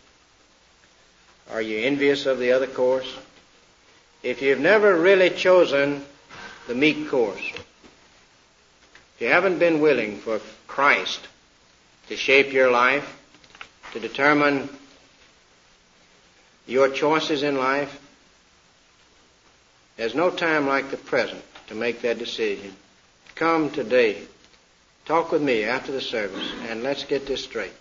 Are 1.52 1.62
you 1.62 1.86
envious 1.86 2.26
of 2.26 2.40
the 2.40 2.52
other 2.52 2.68
course? 2.68 3.18
if 4.26 4.42
you've 4.42 4.60
never 4.60 4.96
really 5.00 5.30
chosen 5.30 6.04
the 6.68 6.74
meek 6.74 7.08
course, 7.10 7.48
if 7.54 9.22
you 9.22 9.28
haven't 9.28 9.60
been 9.60 9.80
willing 9.80 10.18
for 10.18 10.42
Christ 10.66 11.20
to 12.10 12.18
shape 12.18 12.52
your 12.52 12.72
life, 12.72 13.08
to 13.94 14.00
determine 14.00 14.68
your 16.66 16.90
choices 16.90 17.44
in 17.44 17.56
life, 17.56 18.02
there's 19.96 20.16
no 20.16 20.32
time 20.32 20.68
like 20.68 20.90
the 20.90 20.98
present 20.98 21.44
to 21.68 21.76
make 21.76 22.02
that 22.02 22.18
decision. 22.18 22.76
Come 23.36 23.70
today. 23.70 24.24
Talk 25.06 25.32
with 25.32 25.44
me 25.44 25.66
after 25.66 25.92
the 25.92 26.02
service 26.02 26.52
and 26.68 26.82
let's 26.82 27.04
get 27.04 27.28
this 27.28 27.44
straight. 27.44 27.74